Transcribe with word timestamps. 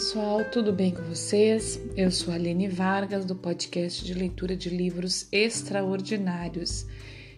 pessoal, 0.00 0.42
tudo 0.46 0.72
bem 0.72 0.94
com 0.94 1.02
vocês? 1.02 1.78
Eu 1.94 2.10
sou 2.10 2.32
a 2.32 2.36
Aline 2.36 2.66
Vargas 2.66 3.26
do 3.26 3.34
podcast 3.34 4.02
de 4.02 4.14
leitura 4.14 4.56
de 4.56 4.70
livros 4.70 5.28
extraordinários. 5.30 6.86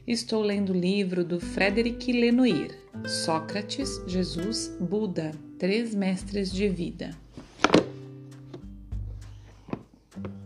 Estou 0.06 0.40
lendo 0.40 0.70
o 0.70 0.78
livro 0.78 1.24
do 1.24 1.40
Frederic 1.40 2.12
Lenoir, 2.12 2.70
Sócrates, 3.04 4.00
Jesus, 4.06 4.68
Buda, 4.78 5.32
Três 5.58 5.92
Mestres 5.92 6.52
de 6.52 6.68
Vida. 6.68 7.10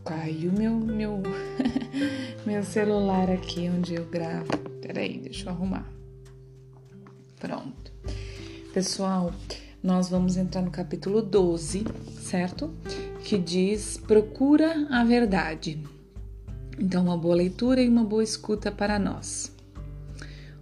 Caiu 0.03 0.51
meu 0.53 0.73
meu 0.73 1.23
meu 2.46 2.64
celular 2.64 3.31
aqui 3.31 3.68
onde 3.68 3.95
eu 3.95 4.07
gravo. 4.07 4.57
Peraí, 4.81 5.18
deixa 5.18 5.45
eu 5.45 5.53
arrumar. 5.53 5.87
Pronto. 7.39 7.93
Pessoal, 8.73 9.35
nós 9.82 10.08
vamos 10.08 10.36
entrar 10.36 10.62
no 10.62 10.71
capítulo 10.71 11.22
12, 11.22 11.84
certo? 12.21 12.75
Que 13.25 13.39
diz: 13.39 13.96
procura 13.96 14.86
a 14.90 15.04
verdade. 15.04 15.82
Então, 16.79 17.04
uma 17.04 17.17
boa 17.17 17.36
leitura 17.36 17.81
e 17.81 17.89
uma 17.89 18.04
boa 18.04 18.22
escuta 18.22 18.70
para 18.70 18.98
nós. 18.98 19.54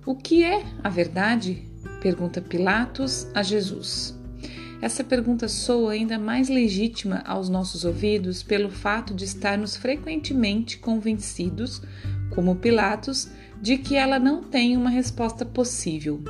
O 0.06 0.14
que 0.14 0.44
é 0.44 0.64
a 0.82 0.88
verdade? 0.88 1.66
Pergunta 2.00 2.40
Pilatos 2.40 3.26
a 3.34 3.42
Jesus. 3.42 4.14
Essa 4.82 5.02
pergunta 5.02 5.48
soa 5.48 5.92
ainda 5.92 6.18
mais 6.18 6.50
legítima 6.50 7.22
aos 7.24 7.48
nossos 7.48 7.86
ouvidos 7.86 8.42
pelo 8.42 8.68
fato 8.68 9.14
de 9.14 9.24
estarmos 9.24 9.76
frequentemente 9.76 10.76
convencidos, 10.76 11.80
como 12.34 12.56
Pilatos, 12.56 13.30
de 13.62 13.78
que 13.78 13.96
ela 13.96 14.18
não 14.18 14.42
tem 14.42 14.76
uma 14.76 14.90
resposta 14.90 15.46
possível. 15.46 16.22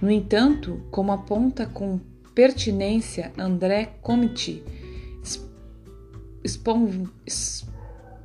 No 0.00 0.10
entanto, 0.10 0.82
como 0.90 1.12
aponta 1.12 1.66
com 1.66 1.98
pertinência 2.34 3.32
André 3.38 3.94
Comte 4.02 4.62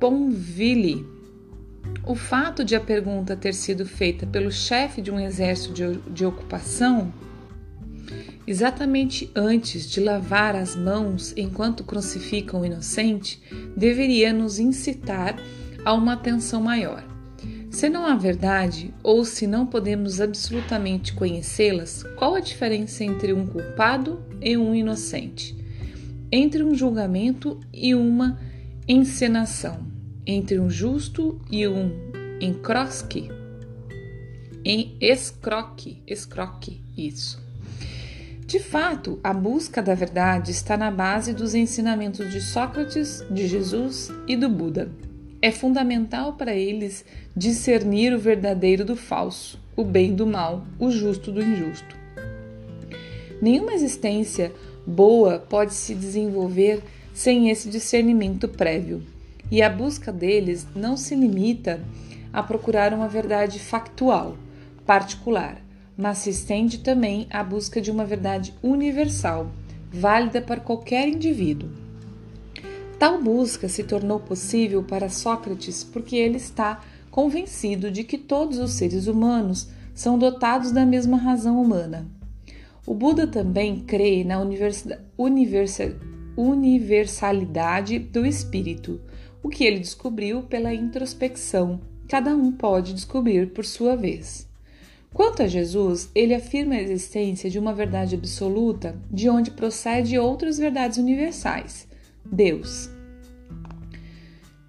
Sponville. 0.02 1.06
O 2.06 2.14
fato 2.14 2.64
de 2.64 2.76
a 2.76 2.80
pergunta 2.80 3.34
ter 3.34 3.54
sido 3.54 3.86
feita 3.86 4.26
pelo 4.26 4.52
chefe 4.52 5.00
de 5.00 5.10
um 5.10 5.18
exército 5.18 5.72
de, 5.72 5.98
de 6.10 6.26
ocupação, 6.26 7.12
exatamente 8.46 9.30
antes 9.34 9.88
de 9.90 10.00
lavar 10.00 10.54
as 10.54 10.76
mãos 10.76 11.32
enquanto 11.36 11.82
crucificam 11.84 12.60
o 12.60 12.66
inocente, 12.66 13.42
deveria 13.76 14.32
nos 14.32 14.58
incitar 14.58 15.36
a 15.84 15.92
uma 15.92 16.12
atenção 16.12 16.60
maior. 16.60 17.11
Se 17.72 17.88
não 17.88 18.04
há 18.04 18.14
verdade, 18.14 18.92
ou 19.02 19.24
se 19.24 19.46
não 19.46 19.66
podemos 19.66 20.20
absolutamente 20.20 21.14
conhecê-las, 21.14 22.04
qual 22.16 22.34
a 22.34 22.40
diferença 22.40 23.02
entre 23.02 23.32
um 23.32 23.46
culpado 23.46 24.22
e 24.42 24.58
um 24.58 24.74
inocente? 24.74 25.56
Entre 26.30 26.62
um 26.62 26.74
julgamento 26.74 27.58
e 27.72 27.94
uma 27.94 28.38
encenação? 28.86 29.86
Entre 30.26 30.60
um 30.60 30.68
justo 30.68 31.40
e 31.50 31.66
um 31.66 31.90
encrosque? 32.42 33.30
Em 34.62 34.94
escroque, 35.00 36.02
escroque, 36.06 36.84
isso. 36.96 37.42
De 38.46 38.60
fato, 38.60 39.18
a 39.24 39.32
busca 39.32 39.82
da 39.82 39.94
verdade 39.94 40.50
está 40.50 40.76
na 40.76 40.90
base 40.90 41.32
dos 41.32 41.54
ensinamentos 41.54 42.30
de 42.30 42.40
Sócrates, 42.42 43.24
de 43.30 43.48
Jesus 43.48 44.10
e 44.28 44.36
do 44.36 44.50
Buda. 44.50 44.92
É 45.44 45.50
fundamental 45.50 46.34
para 46.34 46.54
eles 46.54 47.04
discernir 47.36 48.14
o 48.14 48.18
verdadeiro 48.18 48.84
do 48.84 48.94
falso, 48.94 49.58
o 49.74 49.82
bem 49.82 50.14
do 50.14 50.24
mal, 50.24 50.64
o 50.78 50.88
justo 50.88 51.32
do 51.32 51.42
injusto. 51.42 51.96
Nenhuma 53.40 53.74
existência 53.74 54.52
boa 54.86 55.40
pode 55.40 55.74
se 55.74 55.96
desenvolver 55.96 56.80
sem 57.12 57.50
esse 57.50 57.68
discernimento 57.68 58.46
prévio, 58.46 59.02
e 59.50 59.60
a 59.60 59.68
busca 59.68 60.12
deles 60.12 60.64
não 60.76 60.96
se 60.96 61.16
limita 61.16 61.80
a 62.32 62.40
procurar 62.40 62.94
uma 62.94 63.08
verdade 63.08 63.58
factual, 63.58 64.36
particular, 64.86 65.60
mas 65.96 66.18
se 66.18 66.30
estende 66.30 66.78
também 66.78 67.26
à 67.30 67.42
busca 67.42 67.80
de 67.80 67.90
uma 67.90 68.04
verdade 68.04 68.54
universal, 68.62 69.50
válida 69.92 70.40
para 70.40 70.60
qualquer 70.60 71.08
indivíduo. 71.08 71.81
Tal 73.02 73.20
busca 73.20 73.68
se 73.68 73.82
tornou 73.82 74.20
possível 74.20 74.80
para 74.84 75.08
Sócrates 75.08 75.82
porque 75.82 76.14
ele 76.14 76.36
está 76.36 76.84
convencido 77.10 77.90
de 77.90 78.04
que 78.04 78.16
todos 78.16 78.58
os 78.58 78.74
seres 78.74 79.08
humanos 79.08 79.68
são 79.92 80.16
dotados 80.16 80.70
da 80.70 80.86
mesma 80.86 81.16
razão 81.16 81.60
humana. 81.60 82.06
O 82.86 82.94
Buda 82.94 83.26
também 83.26 83.80
crê 83.80 84.22
na 84.22 84.38
universalidade 86.36 87.98
do 87.98 88.24
espírito, 88.24 89.00
o 89.42 89.48
que 89.48 89.64
ele 89.64 89.80
descobriu 89.80 90.42
pela 90.42 90.72
introspecção. 90.72 91.80
Cada 92.06 92.36
um 92.36 92.52
pode 92.52 92.94
descobrir 92.94 93.48
por 93.48 93.64
sua 93.64 93.96
vez. 93.96 94.48
Quanto 95.12 95.42
a 95.42 95.48
Jesus, 95.48 96.08
ele 96.14 96.36
afirma 96.36 96.76
a 96.76 96.80
existência 96.80 97.50
de 97.50 97.58
uma 97.58 97.74
verdade 97.74 98.14
absoluta 98.14 98.94
de 99.10 99.28
onde 99.28 99.50
procede 99.50 100.16
outras 100.16 100.56
verdades 100.56 100.98
universais 100.98 101.90
Deus. 102.24 102.91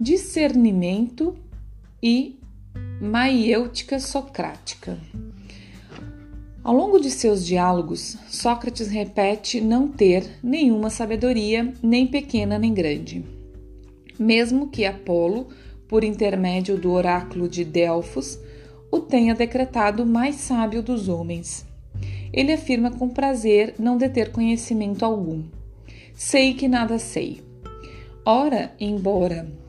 Discernimento 0.05 1.33
e 2.03 2.37
maiêutica 3.01 4.01
socrática. 4.01 4.97
Ao 6.61 6.75
longo 6.75 6.99
de 6.99 7.09
seus 7.09 7.45
diálogos, 7.45 8.17
Sócrates 8.27 8.89
repete 8.89 9.61
não 9.61 9.87
ter 9.87 10.29
nenhuma 10.43 10.89
sabedoria, 10.89 11.73
nem 11.81 12.05
pequena 12.05 12.59
nem 12.59 12.73
grande. 12.73 13.23
Mesmo 14.19 14.67
que 14.67 14.83
Apolo, 14.83 15.47
por 15.87 16.03
intermédio 16.03 16.77
do 16.77 16.91
oráculo 16.91 17.47
de 17.47 17.63
Delfos, 17.63 18.37
o 18.91 18.99
tenha 18.99 19.33
decretado 19.33 20.05
mais 20.05 20.35
sábio 20.35 20.83
dos 20.83 21.07
homens. 21.07 21.65
Ele 22.33 22.51
afirma 22.51 22.91
com 22.91 23.07
prazer 23.07 23.75
não 23.79 23.97
deter 23.97 24.33
conhecimento 24.33 25.05
algum. 25.05 25.45
Sei 26.13 26.53
que 26.55 26.67
nada 26.67 26.99
sei. 26.99 27.41
Ora, 28.25 28.73
embora 28.77 29.62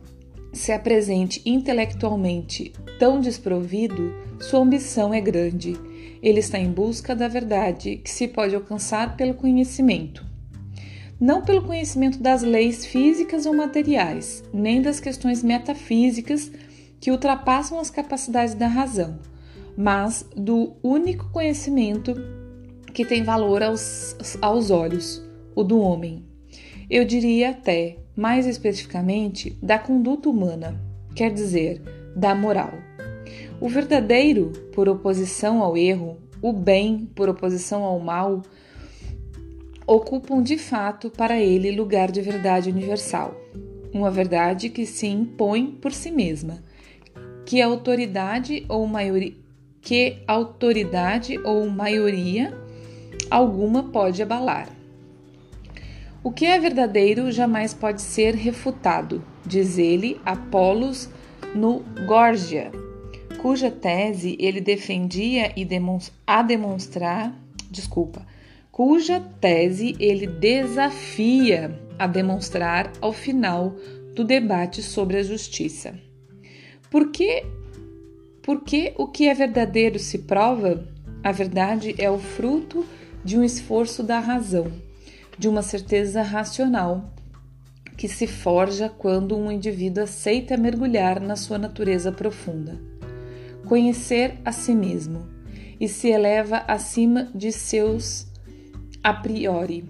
se 0.54 0.72
apresente 0.72 1.42
intelectualmente 1.44 2.72
tão 2.98 3.20
desprovido, 3.20 4.14
sua 4.40 4.60
ambição 4.60 5.12
é 5.12 5.20
grande. 5.20 5.76
Ele 6.22 6.38
está 6.38 6.58
em 6.58 6.70
busca 6.70 7.14
da 7.14 7.28
verdade 7.28 7.96
que 7.96 8.10
se 8.10 8.28
pode 8.28 8.54
alcançar 8.54 9.16
pelo 9.16 9.34
conhecimento. 9.34 10.24
Não 11.20 11.42
pelo 11.42 11.62
conhecimento 11.62 12.18
das 12.18 12.42
leis 12.42 12.86
físicas 12.86 13.46
ou 13.46 13.54
materiais, 13.54 14.42
nem 14.52 14.80
das 14.80 15.00
questões 15.00 15.42
metafísicas 15.42 16.50
que 17.00 17.10
ultrapassam 17.10 17.78
as 17.78 17.90
capacidades 17.90 18.54
da 18.54 18.66
razão, 18.66 19.18
mas 19.76 20.26
do 20.36 20.74
único 20.82 21.30
conhecimento 21.30 22.14
que 22.92 23.04
tem 23.04 23.22
valor 23.22 23.62
aos, 23.62 24.16
aos 24.40 24.70
olhos, 24.70 25.22
o 25.54 25.62
do 25.62 25.78
homem. 25.80 26.24
Eu 26.88 27.04
diria 27.04 27.50
até, 27.50 27.98
mais 28.16 28.46
especificamente, 28.46 29.56
da 29.62 29.78
conduta 29.78 30.28
humana, 30.28 30.80
quer 31.14 31.32
dizer, 31.32 31.82
da 32.14 32.34
moral. 32.34 32.72
O 33.60 33.68
verdadeiro, 33.68 34.52
por 34.72 34.88
oposição 34.88 35.62
ao 35.62 35.76
erro, 35.76 36.18
o 36.40 36.52
bem, 36.52 37.08
por 37.14 37.28
oposição 37.28 37.82
ao 37.82 37.98
mal, 37.98 38.42
ocupam 39.86 40.42
de 40.42 40.56
fato 40.56 41.10
para 41.10 41.40
ele 41.40 41.70
lugar 41.70 42.10
de 42.10 42.20
verdade 42.20 42.70
universal, 42.70 43.34
uma 43.92 44.10
verdade 44.10 44.68
que 44.68 44.86
se 44.86 45.06
impõe 45.06 45.66
por 45.66 45.92
si 45.92 46.10
mesma, 46.10 46.62
que 47.44 47.60
autoridade 47.60 48.64
ou 48.68 48.86
maioria 48.86 49.44
que 49.84 50.22
autoridade 50.26 51.38
ou 51.40 51.68
maioria 51.68 52.58
alguma 53.30 53.82
pode 53.82 54.22
abalar. 54.22 54.83
O 56.24 56.32
que 56.32 56.46
é 56.46 56.58
verdadeiro 56.58 57.30
jamais 57.30 57.74
pode 57.74 58.00
ser 58.00 58.34
refutado, 58.34 59.22
diz 59.44 59.76
ele 59.76 60.18
Apolos 60.24 61.10
no 61.54 61.84
Górgia, 62.06 62.72
cuja 63.42 63.70
tese 63.70 64.34
ele 64.40 64.58
defendia 64.58 65.52
e 65.54 65.68
a 66.26 66.40
demonstrar, 66.40 67.38
desculpa, 67.70 68.26
cuja 68.72 69.20
tese 69.38 69.94
ele 70.00 70.26
desafia 70.26 71.78
a 71.98 72.06
demonstrar 72.06 72.90
ao 73.02 73.12
final 73.12 73.76
do 74.14 74.24
debate 74.24 74.82
sobre 74.82 75.18
a 75.18 75.22
justiça. 75.22 75.92
Por 76.90 77.12
que, 77.12 77.44
porque 78.40 78.94
o 78.96 79.06
que 79.08 79.28
é 79.28 79.34
verdadeiro 79.34 79.98
se 79.98 80.20
prova? 80.20 80.88
A 81.22 81.30
verdade 81.32 81.94
é 81.98 82.10
o 82.10 82.18
fruto 82.18 82.82
de 83.22 83.38
um 83.38 83.44
esforço 83.44 84.02
da 84.02 84.20
razão 84.20 84.72
de 85.38 85.48
uma 85.48 85.62
certeza 85.62 86.22
racional 86.22 87.12
que 87.96 88.08
se 88.08 88.26
forja 88.26 88.88
quando 88.88 89.36
um 89.36 89.50
indivíduo 89.50 90.04
aceita 90.04 90.56
mergulhar 90.56 91.20
na 91.20 91.36
sua 91.36 91.58
natureza 91.58 92.10
profunda, 92.10 92.80
conhecer 93.66 94.38
a 94.44 94.52
si 94.52 94.74
mesmo 94.74 95.26
e 95.80 95.88
se 95.88 96.08
eleva 96.08 96.64
acima 96.68 97.28
de 97.34 97.52
seus 97.52 98.26
a 99.02 99.12
priori. 99.12 99.84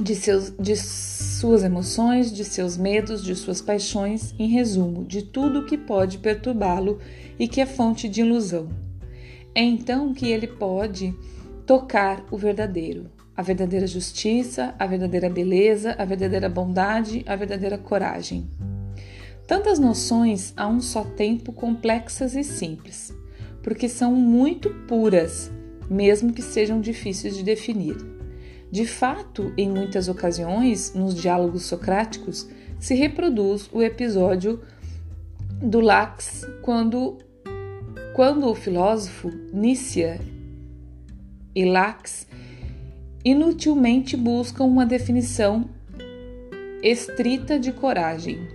de, 0.00 0.14
seus, 0.14 0.52
de 0.58 0.76
suas 0.76 1.62
emoções, 1.62 2.32
de 2.32 2.44
seus 2.44 2.76
medos, 2.76 3.22
de 3.22 3.34
suas 3.34 3.60
paixões, 3.60 4.34
em 4.38 4.48
resumo, 4.48 5.04
de 5.04 5.22
tudo 5.22 5.66
que 5.66 5.76
pode 5.76 6.18
perturbá-lo 6.18 6.98
e 7.38 7.46
que 7.46 7.60
é 7.60 7.66
fonte 7.66 8.08
de 8.08 8.22
ilusão. 8.22 8.68
É 9.54 9.62
então 9.62 10.14
que 10.14 10.26
ele 10.26 10.46
pode 10.46 11.14
tocar 11.66 12.24
o 12.30 12.38
verdadeiro, 12.38 13.10
a 13.40 13.42
verdadeira 13.42 13.86
justiça, 13.86 14.74
a 14.78 14.86
verdadeira 14.86 15.30
beleza, 15.30 15.96
a 15.96 16.04
verdadeira 16.04 16.46
bondade, 16.46 17.24
a 17.26 17.34
verdadeira 17.34 17.78
coragem. 17.78 18.46
Tantas 19.46 19.78
noções 19.78 20.52
a 20.54 20.68
um 20.68 20.78
só 20.78 21.04
tempo 21.04 21.50
complexas 21.50 22.36
e 22.36 22.44
simples, 22.44 23.14
porque 23.62 23.88
são 23.88 24.14
muito 24.14 24.68
puras, 24.86 25.50
mesmo 25.88 26.34
que 26.34 26.42
sejam 26.42 26.82
difíceis 26.82 27.34
de 27.34 27.42
definir. 27.42 27.96
De 28.70 28.84
fato, 28.84 29.54
em 29.56 29.70
muitas 29.70 30.06
ocasiões, 30.06 30.92
nos 30.92 31.14
diálogos 31.14 31.62
socráticos, 31.62 32.46
se 32.78 32.94
reproduz 32.94 33.70
o 33.72 33.80
episódio 33.80 34.60
do 35.62 35.80
Lax 35.80 36.46
quando, 36.60 37.16
quando 38.14 38.46
o 38.46 38.54
filósofo 38.54 39.30
Nícia 39.50 40.20
e 41.54 41.64
Lax 41.64 42.28
inutilmente 43.24 44.16
buscam 44.16 44.64
uma 44.64 44.86
definição 44.86 45.68
estrita 46.82 47.58
de 47.58 47.72
coragem. 47.72 48.48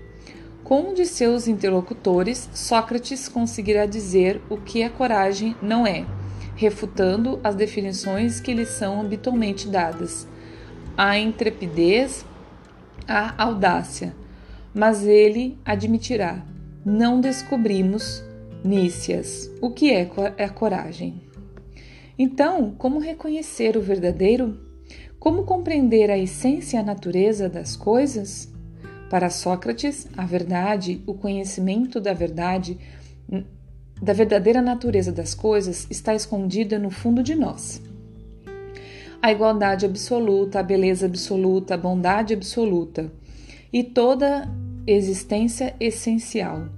Com 0.64 0.90
um 0.90 0.94
de 0.96 1.06
seus 1.06 1.48
interlocutores, 1.48 2.50
Sócrates 2.52 3.30
conseguirá 3.30 3.86
dizer 3.86 4.42
o 4.50 4.58
que 4.58 4.82
a 4.82 4.90
coragem 4.90 5.56
não 5.62 5.86
é, 5.86 6.06
refutando 6.56 7.40
as 7.44 7.54
definições 7.54 8.40
que 8.40 8.54
lhe 8.54 8.66
são 8.66 9.00
habitualmente 9.00 9.68
dadas. 9.68 10.28
A 10.98 11.20
intrepidez, 11.20 12.26
a 13.08 13.44
audácia. 13.44 14.16
Mas 14.74 15.06
ele 15.06 15.58
admitirá: 15.64 16.44
não 16.84 17.22
descobrimos, 17.22 18.24
Nícias, 18.64 19.52
o 19.62 19.70
que 19.70 19.92
é 19.92 20.10
a 20.40 20.50
coragem. 20.50 21.25
Então, 22.18 22.74
como 22.78 23.00
reconhecer 23.00 23.76
o 23.76 23.82
verdadeiro? 23.82 24.58
Como 25.20 25.44
compreender 25.44 26.10
a 26.10 26.18
essência 26.18 26.78
e 26.78 26.80
a 26.80 26.84
natureza 26.84 27.50
das 27.50 27.76
coisas? 27.76 28.50
Para 29.10 29.30
Sócrates, 29.30 30.08
a 30.16 30.26
verdade, 30.26 31.02
o 31.06 31.14
conhecimento 31.14 32.00
da 32.00 32.14
verdade, 32.14 32.78
da 34.02 34.14
verdadeira 34.14 34.62
natureza 34.62 35.12
das 35.12 35.36
coisas, 35.36 35.88
está 35.90 36.16
escondida 36.16 36.80
no 36.80 36.90
fundo 36.90 37.22
de 37.22 37.36
nós. 37.36 37.82
A 39.22 39.32
igualdade 39.32 39.86
absoluta, 39.86 40.60
a 40.60 40.64
beleza 40.64 41.08
absoluta, 41.08 41.74
a 41.74 41.78
bondade 41.78 42.34
absoluta 42.34 43.12
e 43.74 43.84
toda 43.84 44.50
existência 44.88 45.76
essencial, 45.80 46.70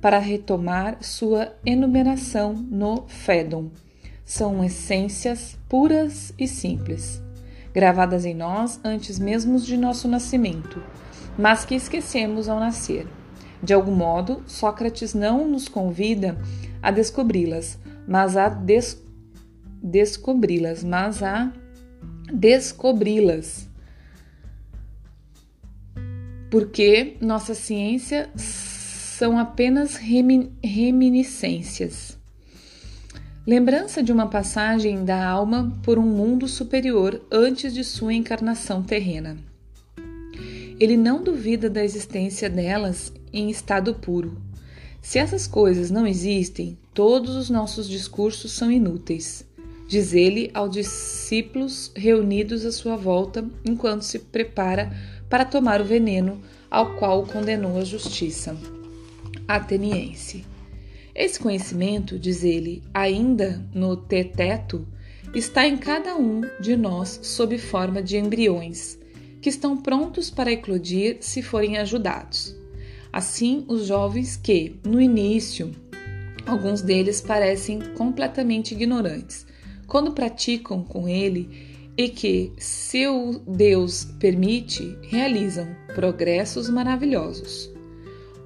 para 0.00 0.18
retomar 0.18 0.98
sua 1.00 1.54
enumeração 1.64 2.52
no 2.52 3.04
Fédon 3.06 3.70
são 4.24 4.64
essências 4.64 5.58
puras 5.68 6.32
e 6.38 6.48
simples, 6.48 7.22
gravadas 7.72 8.24
em 8.24 8.34
nós 8.34 8.80
antes 8.82 9.18
mesmo 9.18 9.60
de 9.60 9.76
nosso 9.76 10.08
nascimento, 10.08 10.82
mas 11.38 11.62
que 11.64 11.74
esquecemos 11.74 12.48
ao 12.48 12.58
nascer. 12.58 13.06
De 13.62 13.74
algum 13.74 13.94
modo, 13.94 14.42
Sócrates 14.46 15.14
não 15.14 15.48
nos 15.48 15.68
convida 15.68 16.36
a 16.82 16.90
descobri-las, 16.90 17.78
mas 18.06 18.36
a 18.36 18.48
des 18.48 19.00
descobri-las, 19.82 20.82
mas 20.82 21.22
a 21.22 21.52
descobri-las. 22.32 23.68
Porque 26.50 27.16
nossa 27.20 27.54
ciência 27.54 28.30
são 28.36 29.38
apenas 29.38 29.96
reminiscências 29.96 32.18
Lembrança 33.46 34.02
de 34.02 34.10
uma 34.10 34.26
passagem 34.26 35.04
da 35.04 35.22
alma 35.22 35.70
por 35.82 35.98
um 35.98 36.06
mundo 36.06 36.48
superior 36.48 37.20
antes 37.30 37.74
de 37.74 37.84
sua 37.84 38.14
encarnação 38.14 38.82
terrena. 38.82 39.36
Ele 40.80 40.96
não 40.96 41.22
duvida 41.22 41.68
da 41.68 41.84
existência 41.84 42.48
delas 42.48 43.12
em 43.30 43.50
estado 43.50 43.94
puro. 43.96 44.38
Se 45.02 45.18
essas 45.18 45.46
coisas 45.46 45.90
não 45.90 46.06
existem, 46.06 46.78
todos 46.94 47.36
os 47.36 47.50
nossos 47.50 47.86
discursos 47.86 48.50
são 48.50 48.72
inúteis, 48.72 49.44
diz 49.86 50.14
ele 50.14 50.50
aos 50.54 50.70
discípulos 50.70 51.92
reunidos 51.94 52.64
à 52.64 52.72
sua 52.72 52.96
volta 52.96 53.44
enquanto 53.62 54.06
se 54.06 54.20
prepara 54.20 54.90
para 55.28 55.44
tomar 55.44 55.82
o 55.82 55.84
veneno 55.84 56.40
ao 56.70 56.94
qual 56.96 57.26
condenou 57.26 57.76
a 57.76 57.84
justiça 57.84 58.56
ateniense. 59.46 60.53
Esse 61.14 61.38
conhecimento, 61.38 62.18
diz 62.18 62.42
ele, 62.42 62.82
ainda 62.92 63.64
no 63.72 63.96
teto, 63.96 64.84
está 65.32 65.66
em 65.66 65.76
cada 65.76 66.16
um 66.16 66.40
de 66.60 66.76
nós 66.76 67.20
sob 67.22 67.56
forma 67.56 68.02
de 68.02 68.16
embriões, 68.16 68.98
que 69.40 69.48
estão 69.48 69.76
prontos 69.76 70.28
para 70.28 70.50
eclodir 70.50 71.18
se 71.20 71.40
forem 71.40 71.76
ajudados. 71.76 72.56
Assim, 73.12 73.64
os 73.68 73.86
jovens 73.86 74.36
que, 74.36 74.74
no 74.84 75.00
início, 75.00 75.70
alguns 76.44 76.82
deles 76.82 77.20
parecem 77.20 77.78
completamente 77.94 78.74
ignorantes, 78.74 79.46
quando 79.86 80.12
praticam 80.12 80.82
com 80.82 81.08
ele 81.08 81.48
e 81.96 82.08
que, 82.08 82.52
se 82.58 83.06
o 83.06 83.40
Deus 83.46 84.04
permite, 84.18 84.98
realizam 85.02 85.68
progressos 85.94 86.68
maravilhosos. 86.68 87.73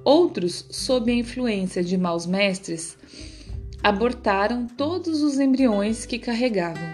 Outros, 0.09 0.65
sob 0.71 1.11
a 1.11 1.13
influência 1.13 1.83
de 1.83 1.95
maus 1.95 2.25
mestres, 2.25 2.97
abortaram 3.83 4.65
todos 4.65 5.21
os 5.21 5.39
embriões 5.39 6.03
que 6.03 6.17
carregavam 6.17 6.89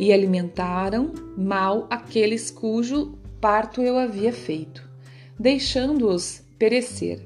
e 0.00 0.12
alimentaram 0.12 1.12
mal 1.38 1.86
aqueles 1.88 2.50
cujo 2.50 3.16
parto 3.40 3.80
eu 3.80 3.96
havia 3.96 4.32
feito, 4.32 4.82
deixando-os 5.38 6.42
perecer, 6.58 7.20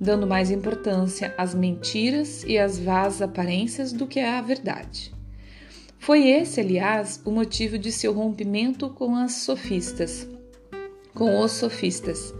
dando 0.00 0.28
mais 0.28 0.52
importância 0.52 1.34
às 1.36 1.56
mentiras 1.56 2.44
e 2.44 2.56
às 2.56 2.78
vãs 2.78 3.20
aparências 3.20 3.92
do 3.92 4.06
que 4.06 4.20
à 4.20 4.40
verdade. 4.40 5.12
Foi 5.98 6.28
esse, 6.28 6.60
aliás, 6.60 7.20
o 7.24 7.32
motivo 7.32 7.76
de 7.76 7.90
seu 7.90 8.12
rompimento 8.12 8.88
com 8.90 9.16
as 9.16 9.32
sofistas, 9.38 10.28
com 11.12 11.40
os 11.40 11.50
sofistas, 11.50 12.32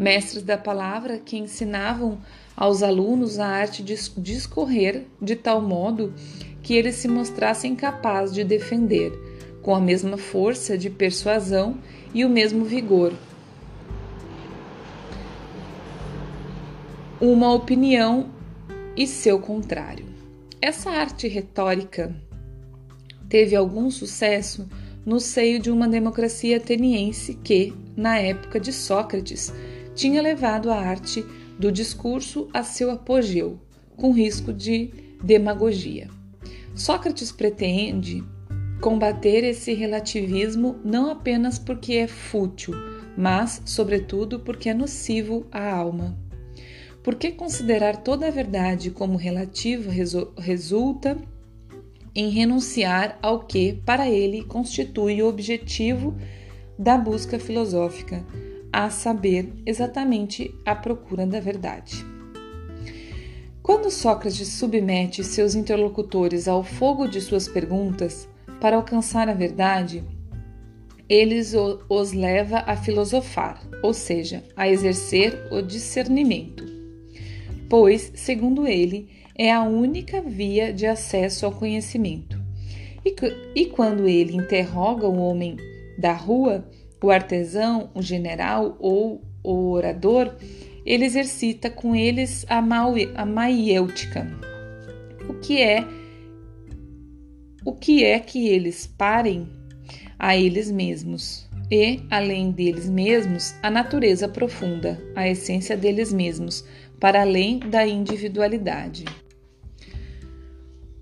mestres 0.00 0.42
da 0.42 0.56
palavra 0.56 1.18
que 1.18 1.36
ensinavam 1.36 2.18
aos 2.56 2.82
alunos 2.82 3.38
a 3.38 3.46
arte 3.46 3.82
de 3.82 3.94
discorrer 4.16 5.06
de 5.20 5.36
tal 5.36 5.60
modo 5.60 6.14
que 6.62 6.72
eles 6.72 6.94
se 6.94 7.06
mostrassem 7.06 7.76
capazes 7.76 8.34
de 8.34 8.42
defender, 8.42 9.12
com 9.60 9.74
a 9.74 9.80
mesma 9.80 10.16
força 10.16 10.78
de 10.78 10.88
persuasão 10.88 11.76
e 12.14 12.24
o 12.24 12.30
mesmo 12.30 12.64
vigor, 12.64 13.12
uma 17.20 17.52
opinião 17.52 18.30
e 18.96 19.06
seu 19.06 19.38
contrário. 19.38 20.06
Essa 20.62 20.90
arte 20.90 21.28
retórica 21.28 22.14
teve 23.28 23.54
algum 23.54 23.90
sucesso 23.90 24.66
no 25.04 25.20
seio 25.20 25.60
de 25.60 25.70
uma 25.70 25.86
democracia 25.86 26.56
ateniense 26.56 27.34
que, 27.34 27.74
na 27.94 28.18
época 28.18 28.58
de 28.58 28.72
Sócrates, 28.72 29.52
tinha 30.00 30.22
levado 30.22 30.70
a 30.70 30.76
arte 30.76 31.22
do 31.58 31.70
discurso 31.70 32.48
a 32.54 32.62
seu 32.62 32.90
apogeu, 32.90 33.60
com 33.98 34.12
risco 34.12 34.50
de 34.50 34.90
demagogia. 35.22 36.08
Sócrates 36.74 37.30
pretende 37.30 38.24
combater 38.80 39.44
esse 39.44 39.74
relativismo 39.74 40.80
não 40.82 41.10
apenas 41.10 41.58
porque 41.58 41.96
é 41.96 42.06
fútil, 42.06 42.72
mas, 43.14 43.60
sobretudo, 43.66 44.40
porque 44.40 44.70
é 44.70 44.74
nocivo 44.74 45.46
à 45.52 45.70
alma. 45.70 46.18
Porque 47.02 47.32
considerar 47.32 47.98
toda 47.98 48.26
a 48.26 48.30
verdade 48.30 48.90
como 48.90 49.18
relativa 49.18 49.92
resulta 50.38 51.18
em 52.14 52.30
renunciar 52.30 53.18
ao 53.20 53.40
que, 53.40 53.74
para 53.84 54.08
ele, 54.08 54.44
constitui 54.44 55.22
o 55.22 55.28
objetivo 55.28 56.16
da 56.78 56.96
busca 56.96 57.38
filosófica, 57.38 58.24
a 58.72 58.90
saber, 58.90 59.52
exatamente 59.66 60.54
a 60.64 60.74
procura 60.74 61.26
da 61.26 61.40
verdade. 61.40 62.04
Quando 63.62 63.90
Sócrates 63.90 64.48
submete 64.48 65.22
seus 65.22 65.54
interlocutores 65.54 66.48
ao 66.48 66.64
fogo 66.64 67.06
de 67.06 67.20
suas 67.20 67.46
perguntas 67.46 68.28
para 68.60 68.76
alcançar 68.76 69.28
a 69.28 69.34
verdade, 69.34 70.02
ele 71.08 71.40
os 71.88 72.12
leva 72.12 72.64
a 72.66 72.76
filosofar, 72.76 73.60
ou 73.82 73.92
seja, 73.92 74.44
a 74.56 74.68
exercer 74.68 75.48
o 75.50 75.60
discernimento, 75.60 76.64
pois, 77.68 78.12
segundo 78.14 78.66
ele, 78.66 79.08
é 79.36 79.50
a 79.50 79.62
única 79.62 80.20
via 80.20 80.72
de 80.72 80.86
acesso 80.86 81.46
ao 81.46 81.52
conhecimento. 81.52 82.40
E, 83.04 83.14
e 83.54 83.66
quando 83.66 84.06
ele 84.06 84.36
interroga 84.36 85.08
o 85.08 85.18
homem 85.18 85.56
da 85.98 86.12
rua, 86.12 86.68
O 87.02 87.10
artesão, 87.10 87.90
o 87.94 88.02
general 88.02 88.76
ou 88.78 89.22
o 89.42 89.70
orador, 89.70 90.34
ele 90.84 91.04
exercita 91.04 91.70
com 91.70 91.94
eles 91.94 92.44
a, 92.48 92.58
a 92.58 93.26
maiêutica. 93.26 94.26
O 95.28 95.34
que 95.34 95.60
é 95.60 95.84
o 97.64 97.74
que 97.74 98.04
é 98.04 98.18
que 98.18 98.48
eles 98.48 98.86
parem 98.86 99.46
a 100.18 100.34
eles 100.34 100.70
mesmos 100.70 101.48
e, 101.70 102.00
além 102.10 102.50
deles 102.50 102.88
mesmos, 102.88 103.54
a 103.62 103.70
natureza 103.70 104.28
profunda, 104.28 105.00
a 105.14 105.28
essência 105.28 105.76
deles 105.76 106.12
mesmos, 106.12 106.64
para 106.98 107.20
além 107.20 107.58
da 107.60 107.86
individualidade. 107.86 109.04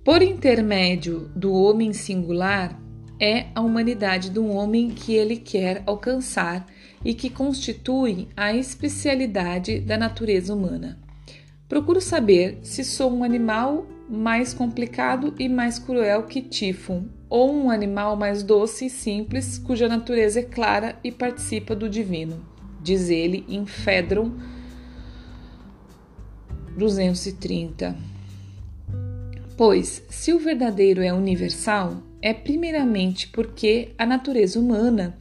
Por 0.05 0.23
intermédio 0.23 1.31
do 1.35 1.53
homem 1.53 1.93
singular, 1.93 2.79
é 3.21 3.47
a 3.55 3.61
humanidade 3.61 4.31
do 4.31 4.47
homem 4.47 4.91
que 4.91 5.15
ele 5.15 5.37
quer 5.37 5.83
alcançar 5.87 6.67
e 7.05 7.15
que 7.15 7.31
constitui 7.31 8.29
a 8.37 8.55
especialidade 8.55 9.81
da 9.81 9.97
natureza 9.97 10.55
humana. 10.55 10.99
Procuro 11.69 12.01
saber 12.01 12.59
se 12.63 12.83
sou 12.83 13.13
um 13.13 13.23
animal 13.23 13.87
mais 14.09 14.55
complicado 14.55 15.35
e 15.39 15.49
mais 15.49 15.79
cruel 15.79 16.23
que 16.23 16.41
Tifon, 16.41 17.05
ou 17.29 17.55
um 17.55 17.71
animal 17.71 18.17
mais 18.17 18.43
doce 18.43 18.87
e 18.87 18.91
simples, 18.91 19.59
cuja 19.59 19.87
natureza 19.87 20.41
é 20.41 20.43
clara 20.43 20.97
e 21.05 21.13
participa 21.13 21.77
do 21.77 21.89
divino, 21.89 22.43
diz 22.83 23.11
ele 23.11 23.45
em 23.49 23.67
Fedron 23.67 24.33
230. 26.77 27.95
Pois, 29.57 30.03
se 30.09 30.33
o 30.33 30.39
verdadeiro 30.39 31.03
é 31.03 31.13
universal, 31.13 32.01
é 32.21 32.35
primeiramente 32.35 33.29
porque 33.29 33.91
a 33.97 34.05
natureza 34.05 34.59
humana, 34.59 35.17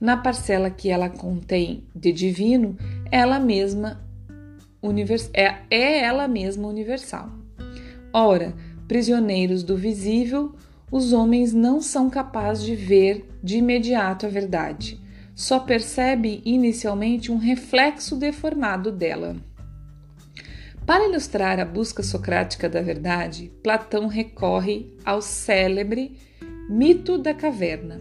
na 0.00 0.16
parcela 0.16 0.70
que 0.70 0.88
ela 0.88 1.08
contém 1.08 1.84
de 1.94 2.12
divino, 2.12 2.76
ela 3.10 3.38
mesma 3.38 4.00
é, 5.34 5.56
é 5.70 6.04
ela 6.04 6.28
mesma 6.28 6.68
universal. 6.68 7.30
Ora, 8.12 8.54
prisioneiros 8.86 9.62
do 9.62 9.76
visível, 9.76 10.54
os 10.90 11.12
homens 11.12 11.52
não 11.52 11.80
são 11.82 12.08
capazes 12.08 12.64
de 12.64 12.74
ver 12.74 13.28
de 13.42 13.58
imediato 13.58 14.24
a 14.24 14.28
verdade. 14.28 15.00
Só 15.34 15.60
percebe 15.60 16.40
inicialmente 16.44 17.30
um 17.30 17.36
reflexo 17.36 18.16
deformado 18.16 18.90
dela. 18.90 19.36
Para 20.88 21.06
ilustrar 21.06 21.60
a 21.60 21.66
busca 21.66 22.02
socrática 22.02 22.66
da 22.66 22.80
verdade, 22.80 23.52
Platão 23.62 24.06
recorre 24.06 24.86
ao 25.04 25.20
célebre 25.20 26.16
mito 26.66 27.18
da 27.18 27.34
caverna. 27.34 28.00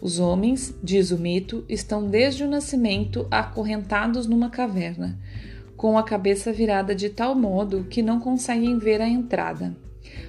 Os 0.00 0.18
homens, 0.18 0.74
diz 0.82 1.10
o 1.10 1.18
mito, 1.18 1.66
estão 1.68 2.08
desde 2.08 2.42
o 2.42 2.48
nascimento 2.48 3.26
acorrentados 3.30 4.26
numa 4.26 4.48
caverna, 4.48 5.20
com 5.76 5.98
a 5.98 6.02
cabeça 6.02 6.50
virada 6.50 6.94
de 6.94 7.10
tal 7.10 7.34
modo 7.34 7.84
que 7.90 8.00
não 8.00 8.18
conseguem 8.18 8.78
ver 8.78 9.02
a 9.02 9.06
entrada, 9.06 9.76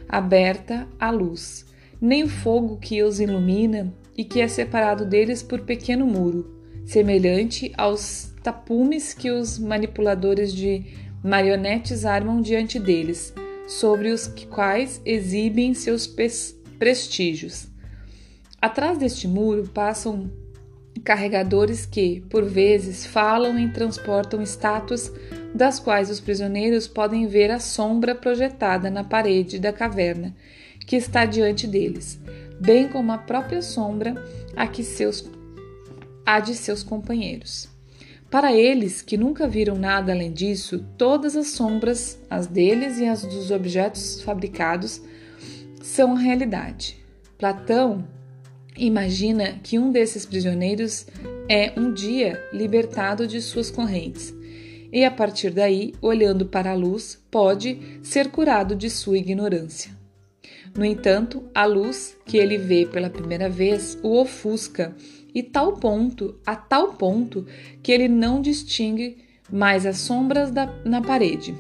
aberta 0.10 0.86
à 1.00 1.10
luz, 1.10 1.66
nem 2.02 2.24
o 2.24 2.28
fogo 2.28 2.75
que 2.75 3.02
os 3.04 3.22
ilumina 3.22 3.94
e 4.18 4.25
que 4.25 4.42
é 4.42 4.50
separado 4.50 5.06
deles 5.06 5.42
por 5.42 5.62
pequeno 5.62 6.06
muro, 6.06 6.60
semelhante 6.86 7.72
aos 7.78 8.34
tapumes 8.44 9.14
que 9.14 9.32
os 9.32 9.58
manipuladores 9.58 10.54
de 10.54 11.05
marionetes 11.25 12.05
armam 12.05 12.39
diante 12.39 12.79
deles, 12.79 13.34
sobre 13.67 14.10
os 14.10 14.27
quais 14.51 15.01
exibem 15.03 15.74
seus 15.74 16.08
prestígios. 16.77 17.67
Atrás 18.62 19.00
deste 19.00 19.27
muro 19.27 19.67
passam 19.67 20.29
carregadores 21.03 21.84
que, 21.84 22.22
por 22.29 22.46
vezes, 22.46 23.08
falam 23.08 23.60
e 23.60 23.72
transportam 23.74 24.39
estátuas 24.39 25.12
das 25.53 25.79
quais 25.79 26.12
os 26.12 26.20
prisioneiros 26.20 26.88
podem 26.88 27.25
ver 27.25 27.50
a 27.50 27.60
sombra 27.60 28.13
projetada 28.13 28.91
na 28.91 29.03
parede 29.03 29.58
da 29.58 29.74
caverna 29.74 30.36
que 30.86 30.96
está 30.96 31.25
diante 31.25 31.65
deles, 31.65 32.20
bem 32.60 32.88
como 32.88 33.12
a 33.12 33.17
própria 33.17 33.63
sombra 33.63 34.13
a 34.55 34.67
que 34.67 34.84
seus 34.84 35.27
a 36.24 36.39
de 36.39 36.53
seus 36.53 36.84
companheiros. 36.84 37.75
Para 38.36 38.51
eles, 38.51 39.01
que 39.01 39.15
nunca 39.15 39.48
viram 39.48 39.77
nada 39.77 40.12
além 40.12 40.30
disso, 40.30 40.86
todas 40.98 41.38
as 41.38 41.51
sombras, 41.51 42.20
as 42.30 42.48
deles 42.48 42.98
e 42.98 43.06
as 43.06 43.22
dos 43.22 43.50
objetos 43.50 44.22
fabricados, 44.24 45.01
são 45.82 46.18
a 46.18 46.20
realidade. 46.20 46.98
Platão 47.38 48.06
Imagina 48.75 49.58
que 49.63 49.80
um 49.80 49.89
desses 49.89 50.25
prisioneiros 50.25 51.08
é 51.48 51.72
um 51.80 51.94
dia 51.94 52.44
libertado 52.51 53.25
de 53.25 53.39
suas 53.39 53.72
correntes 53.72 54.36
e, 54.92 55.06
a 55.06 55.12
partir 55.12 55.51
daí, 55.51 55.94
olhando 56.01 56.46
para 56.46 56.72
a 56.72 56.75
luz, 56.75 57.18
pode 57.32 57.80
ser 58.04 58.32
curado 58.32 58.75
de 58.75 58.89
sua 58.89 59.18
ignorância. 59.18 59.92
No 60.77 60.84
entanto, 60.84 61.42
a 61.56 61.65
luz 61.65 62.18
que 62.25 62.36
ele 62.36 62.58
vê 62.58 62.86
pela 62.86 63.10
primeira 63.10 63.48
vez 63.48 63.98
o 64.04 64.20
ofusca 64.20 64.94
e 65.36 65.44
tal 65.44 65.74
ponto, 65.74 66.39
a 66.46 66.56
tal 66.56 66.94
ponto 66.94 67.46
que 67.84 67.92
ele 67.92 68.08
não 68.08 68.42
distingue 68.42 69.18
mais 69.51 69.86
as 69.86 69.98
sombras 69.98 70.50
da, 70.50 70.74
na 70.86 71.01
parede. 71.01 71.54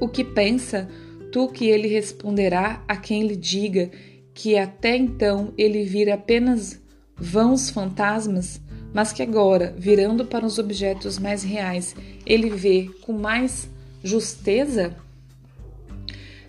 O 0.00 0.08
que 0.08 0.24
pensa 0.24 0.88
tu 1.30 1.46
que 1.48 1.66
ele 1.66 1.86
responderá 1.86 2.82
a 2.88 2.96
quem 2.96 3.26
lhe 3.26 3.36
diga 3.36 3.90
que 4.34 4.58
até 4.58 4.96
então 4.96 5.52
ele 5.56 5.84
vira 5.84 6.14
apenas 6.14 6.80
vãos 7.16 7.70
fantasmas, 7.70 8.60
mas 8.92 9.12
que 9.12 9.22
agora, 9.22 9.74
virando 9.78 10.24
para 10.24 10.46
os 10.46 10.58
objetos 10.58 11.18
mais 11.18 11.42
reais, 11.42 11.94
ele 12.26 12.50
vê 12.50 12.90
com 13.02 13.12
mais 13.12 13.68
justeza? 14.02 14.96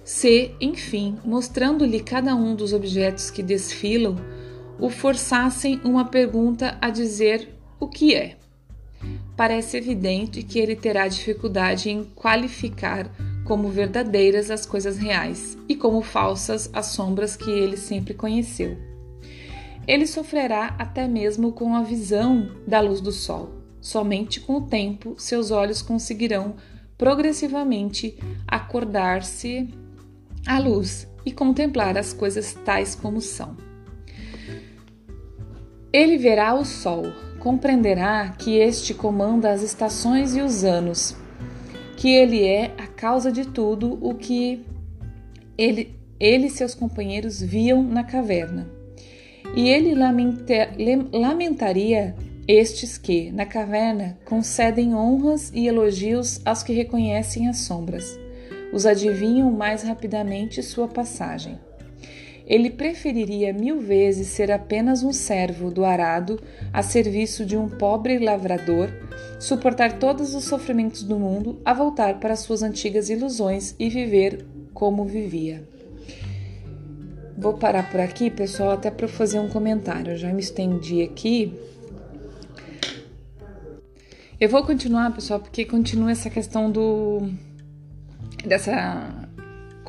Se, 0.04 0.52
enfim, 0.60 1.18
mostrando-lhe 1.24 2.00
cada 2.00 2.36
um 2.36 2.56
dos 2.56 2.74
objetos 2.74 3.30
que 3.30 3.44
desfilam, 3.44 4.16
o 4.80 4.90
forçassem 4.90 5.82
uma 5.84 6.06
pergunta 6.06 6.78
a 6.82 6.90
dizer 6.90 7.50
o 7.80 7.88
que 7.88 8.16
é. 8.16 8.38
Parece 9.36 9.78
evidente 9.78 10.44
que 10.44 10.60
ele 10.60 10.76
terá 10.76 11.08
dificuldade 11.08 11.90
em 11.90 12.04
qualificar 12.16 13.10
como 13.46 13.70
verdadeiras 13.70 14.52
as 14.52 14.66
coisas 14.66 14.98
reais 14.98 15.58
e 15.68 15.76
como 15.76 16.02
falsas 16.02 16.70
as 16.74 16.88
sombras 16.88 17.36
que 17.36 17.50
ele 17.50 17.78
sempre 17.78 18.14
conheceu. 18.14 18.78
Ele 19.88 20.06
sofrerá 20.06 20.76
até 20.78 21.08
mesmo 21.08 21.52
com 21.52 21.76
a 21.76 21.82
visão 21.82 22.52
da 22.68 22.80
luz 22.80 23.02
do 23.02 23.12
sol. 23.12 23.50
Somente 23.82 24.40
com 24.40 24.58
o 24.58 24.62
tempo 24.62 25.16
seus 25.18 25.52
olhos 25.52 25.82
conseguirão 25.82 26.56
progressivamente 26.98 28.20
acordar-se 28.46 29.70
à 30.46 30.60
luz 30.60 31.08
e 31.26 31.32
contemplar 31.32 31.98
as 31.98 32.14
coisas 32.14 32.54
tais 32.54 32.94
como 32.94 33.22
são. 33.22 33.69
Ele 35.92 36.18
verá 36.18 36.54
o 36.54 36.64
sol, 36.64 37.04
compreenderá 37.40 38.30
que 38.38 38.58
este 38.58 38.94
comanda 38.94 39.52
as 39.52 39.64
estações 39.64 40.36
e 40.36 40.42
os 40.42 40.64
anos, 40.64 41.16
que 41.98 42.10
ele 42.10 42.46
é 42.46 42.72
a 42.78 42.86
causa 42.86 43.32
de 43.32 43.48
tudo 43.48 43.98
o 44.02 44.14
que 44.14 44.64
ele, 45.58 45.96
ele 46.20 46.46
e 46.46 46.50
seus 46.50 46.76
companheiros 46.76 47.42
viam 47.42 47.82
na 47.82 48.04
caverna. 48.04 48.70
E 49.56 49.68
ele 49.68 49.96
lamenta, 49.96 50.70
lamentaria 51.12 52.16
estes 52.48 52.98
que, 52.98 53.32
na 53.32 53.46
caverna, 53.46 54.18
concedem 54.26 54.94
honras 54.94 55.52
e 55.56 55.68
elogios 55.68 56.40
aos 56.46 56.62
que 56.62 56.72
reconhecem 56.72 57.48
as 57.48 57.58
sombras, 57.58 58.20
os 58.72 58.86
adivinham 58.86 59.52
mais 59.52 59.82
rapidamente 59.82 60.62
sua 60.62 60.88
passagem. 60.88 61.60
Ele 62.50 62.72
preferiria 62.72 63.54
mil 63.54 63.80
vezes 63.80 64.28
ser 64.30 64.52
apenas 64.52 65.04
um 65.04 65.14
servo 65.14 65.70
do 65.70 65.86
arado 65.86 66.42
a 66.74 66.82
serviço 66.82 67.46
de 67.46 67.56
um 67.56 67.70
pobre 67.70 68.18
lavrador, 68.18 68.90
suportar 69.40 70.00
todos 70.00 70.34
os 70.34 70.46
sofrimentos 70.46 71.04
do 71.04 71.20
mundo, 71.20 71.62
a 71.64 71.76
voltar 71.76 72.20
para 72.20 72.36
suas 72.36 72.64
antigas 72.64 73.08
ilusões 73.08 73.76
e 73.78 73.88
viver 73.88 74.48
como 74.74 75.06
vivia. 75.06 75.64
Vou 77.38 77.54
parar 77.54 77.90
por 77.92 78.00
aqui, 78.00 78.32
pessoal, 78.32 78.72
até 78.72 78.90
para 78.90 79.08
fazer 79.08 79.40
um 79.40 79.48
comentário. 79.48 80.14
Eu 80.14 80.18
já 80.18 80.34
me 80.34 80.42
estendi 80.42 81.04
aqui. 81.04 81.54
Eu 84.40 84.50
vou 84.50 84.64
continuar, 84.64 85.14
pessoal, 85.14 85.40
porque 85.40 85.66
continua 85.66 86.12
essa 86.12 86.30
questão 86.30 86.72
do 86.72 87.30
dessa 88.44 89.29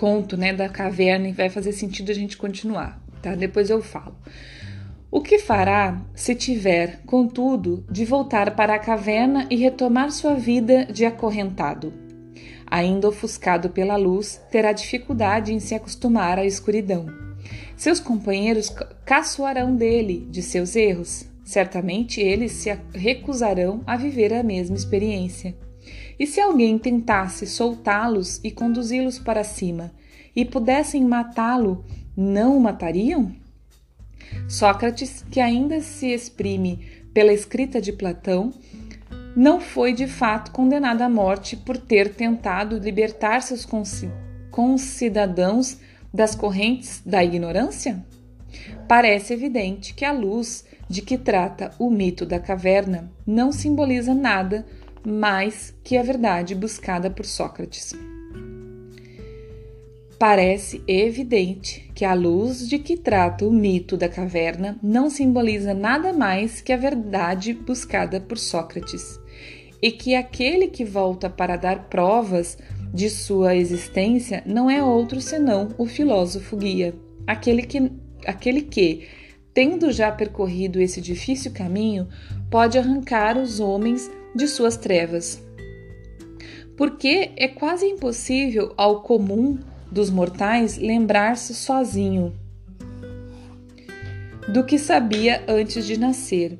conto, 0.00 0.34
né, 0.34 0.54
da 0.54 0.66
caverna 0.66 1.28
e 1.28 1.32
vai 1.32 1.50
fazer 1.50 1.72
sentido 1.72 2.10
a 2.10 2.14
gente 2.14 2.38
continuar, 2.38 2.98
tá? 3.20 3.34
Depois 3.34 3.68
eu 3.68 3.82
falo. 3.82 4.16
O 5.10 5.20
que 5.20 5.38
fará 5.38 6.00
se 6.14 6.34
tiver, 6.34 7.02
contudo, 7.04 7.84
de 7.90 8.06
voltar 8.06 8.56
para 8.56 8.76
a 8.76 8.78
caverna 8.78 9.46
e 9.50 9.56
retomar 9.56 10.10
sua 10.10 10.34
vida 10.34 10.86
de 10.86 11.04
acorrentado? 11.04 11.92
Ainda 12.66 13.08
ofuscado 13.08 13.68
pela 13.68 13.96
luz, 13.96 14.40
terá 14.50 14.72
dificuldade 14.72 15.52
em 15.52 15.60
se 15.60 15.74
acostumar 15.74 16.38
à 16.38 16.46
escuridão. 16.46 17.04
Seus 17.76 18.00
companheiros 18.00 18.72
caçoarão 19.04 19.76
dele, 19.76 20.26
de 20.30 20.40
seus 20.40 20.76
erros, 20.76 21.26
certamente 21.44 22.22
eles 22.22 22.52
se 22.52 22.74
recusarão 22.94 23.82
a 23.86 23.98
viver 23.98 24.32
a 24.32 24.42
mesma 24.42 24.76
experiência. 24.76 25.54
E 26.20 26.26
se 26.26 26.38
alguém 26.38 26.78
tentasse 26.78 27.46
soltá-los 27.46 28.40
e 28.44 28.50
conduzi-los 28.50 29.18
para 29.18 29.42
cima 29.42 29.90
e 30.36 30.44
pudessem 30.44 31.02
matá-lo, 31.02 31.82
não 32.14 32.58
o 32.58 32.60
matariam? 32.60 33.34
Sócrates, 34.46 35.24
que 35.30 35.40
ainda 35.40 35.80
se 35.80 36.08
exprime 36.08 36.86
pela 37.14 37.32
escrita 37.32 37.80
de 37.80 37.90
Platão, 37.90 38.52
não 39.34 39.60
foi 39.60 39.94
de 39.94 40.06
fato 40.06 40.50
condenado 40.50 41.00
à 41.00 41.08
morte 41.08 41.56
por 41.56 41.78
ter 41.78 42.12
tentado 42.12 42.76
libertar 42.76 43.40
seus 43.40 43.66
concidadãos 44.50 45.78
das 46.12 46.34
correntes 46.34 47.00
da 47.04 47.24
ignorância? 47.24 48.04
Parece 48.86 49.32
evidente 49.32 49.94
que 49.94 50.04
a 50.04 50.12
luz 50.12 50.66
de 50.86 51.00
que 51.00 51.16
trata 51.16 51.72
o 51.78 51.88
mito 51.88 52.26
da 52.26 52.38
caverna 52.38 53.10
não 53.26 53.52
simboliza 53.52 54.12
nada 54.12 54.66
mais 55.04 55.74
que 55.82 55.96
a 55.96 56.02
verdade 56.02 56.54
buscada 56.54 57.10
por 57.10 57.24
Sócrates. 57.26 57.94
Parece 60.18 60.82
evidente 60.86 61.90
que 61.94 62.04
a 62.04 62.12
luz 62.12 62.68
de 62.68 62.78
que 62.78 62.96
trata 62.96 63.46
o 63.46 63.52
mito 63.52 63.96
da 63.96 64.08
caverna 64.08 64.78
não 64.82 65.08
simboliza 65.08 65.72
nada 65.72 66.12
mais 66.12 66.60
que 66.60 66.72
a 66.72 66.76
verdade 66.76 67.54
buscada 67.54 68.20
por 68.20 68.36
Sócrates, 68.36 69.18
e 69.80 69.90
que 69.90 70.14
aquele 70.14 70.68
que 70.68 70.84
volta 70.84 71.30
para 71.30 71.56
dar 71.56 71.88
provas 71.88 72.58
de 72.92 73.08
sua 73.08 73.56
existência 73.56 74.42
não 74.44 74.70
é 74.70 74.82
outro 74.82 75.22
senão 75.22 75.68
o 75.78 75.86
filósofo 75.86 76.54
guia, 76.54 76.94
aquele 77.26 77.62
que, 77.62 77.90
aquele 78.26 78.60
que 78.60 79.08
tendo 79.54 79.90
já 79.90 80.12
percorrido 80.12 80.80
esse 80.80 81.00
difícil 81.00 81.50
caminho, 81.52 82.08
pode 82.50 82.78
arrancar 82.78 83.38
os 83.38 83.58
homens 83.58 84.10
de 84.34 84.46
suas 84.46 84.76
trevas. 84.76 85.42
Porque 86.76 87.32
é 87.36 87.48
quase 87.48 87.86
impossível 87.86 88.72
ao 88.76 89.02
comum 89.02 89.58
dos 89.90 90.10
mortais 90.10 90.78
lembrar-se 90.78 91.54
sozinho 91.54 92.32
do 94.48 94.64
que 94.64 94.78
sabia 94.78 95.44
antes 95.46 95.86
de 95.86 95.98
nascer 95.98 96.58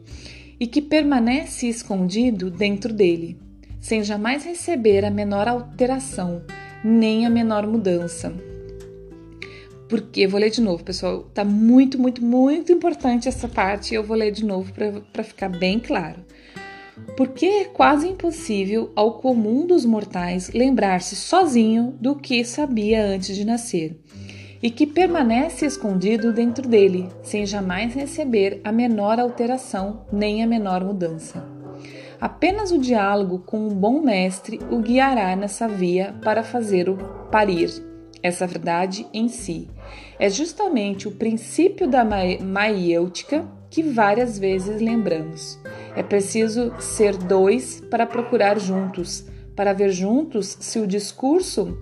e 0.58 0.66
que 0.66 0.82
permanece 0.82 1.66
escondido 1.66 2.50
dentro 2.50 2.92
dele, 2.92 3.38
sem 3.80 4.02
jamais 4.02 4.44
receber 4.44 5.04
a 5.04 5.10
menor 5.10 5.48
alteração, 5.48 6.42
nem 6.84 7.24
a 7.24 7.30
menor 7.30 7.66
mudança. 7.66 8.32
Porque, 9.88 10.26
vou 10.26 10.38
ler 10.38 10.50
de 10.50 10.60
novo, 10.60 10.84
pessoal, 10.84 11.24
tá 11.34 11.44
muito, 11.44 11.98
muito, 11.98 12.24
muito 12.24 12.70
importante 12.70 13.28
essa 13.28 13.48
parte 13.48 13.94
eu 13.94 14.04
vou 14.04 14.16
ler 14.16 14.30
de 14.30 14.44
novo 14.44 14.72
para 15.12 15.24
ficar 15.24 15.48
bem 15.48 15.80
claro. 15.80 16.24
Porque 17.16 17.46
é 17.46 17.64
quase 17.64 18.08
impossível 18.08 18.90
ao 18.96 19.18
comum 19.18 19.66
dos 19.66 19.84
mortais 19.84 20.50
lembrar-se 20.52 21.16
sozinho 21.16 21.94
do 22.00 22.16
que 22.16 22.44
sabia 22.44 23.04
antes 23.04 23.36
de 23.36 23.44
nascer, 23.44 24.00
e 24.62 24.70
que 24.70 24.86
permanece 24.86 25.66
escondido 25.66 26.32
dentro 26.32 26.68
dele, 26.68 27.08
sem 27.22 27.46
jamais 27.46 27.94
receber 27.94 28.60
a 28.62 28.70
menor 28.70 29.18
alteração 29.18 30.06
nem 30.12 30.42
a 30.42 30.46
menor 30.46 30.84
mudança. 30.84 31.44
Apenas 32.20 32.70
o 32.70 32.78
diálogo 32.78 33.38
com 33.38 33.66
um 33.66 33.74
bom 33.74 34.02
mestre 34.02 34.60
o 34.70 34.78
guiará 34.78 35.34
nessa 35.34 35.66
via 35.66 36.14
para 36.22 36.42
fazer-o 36.42 36.96
parir 37.30 37.70
essa 38.22 38.46
verdade 38.46 39.06
em 39.14 39.28
si. 39.28 39.68
É 40.18 40.28
justamente 40.28 41.08
o 41.08 41.12
princípio 41.12 41.88
da 41.88 42.04
maiêutica 42.04 43.48
que 43.70 43.82
várias 43.82 44.38
vezes 44.38 44.80
lembramos. 44.82 45.58
É 45.94 46.02
preciso 46.02 46.72
ser 46.78 47.16
dois 47.16 47.80
para 47.90 48.06
procurar 48.06 48.58
juntos, 48.58 49.26
para 49.56 49.72
ver 49.72 49.90
juntos 49.90 50.56
se 50.60 50.78
o 50.78 50.86
discurso 50.86 51.76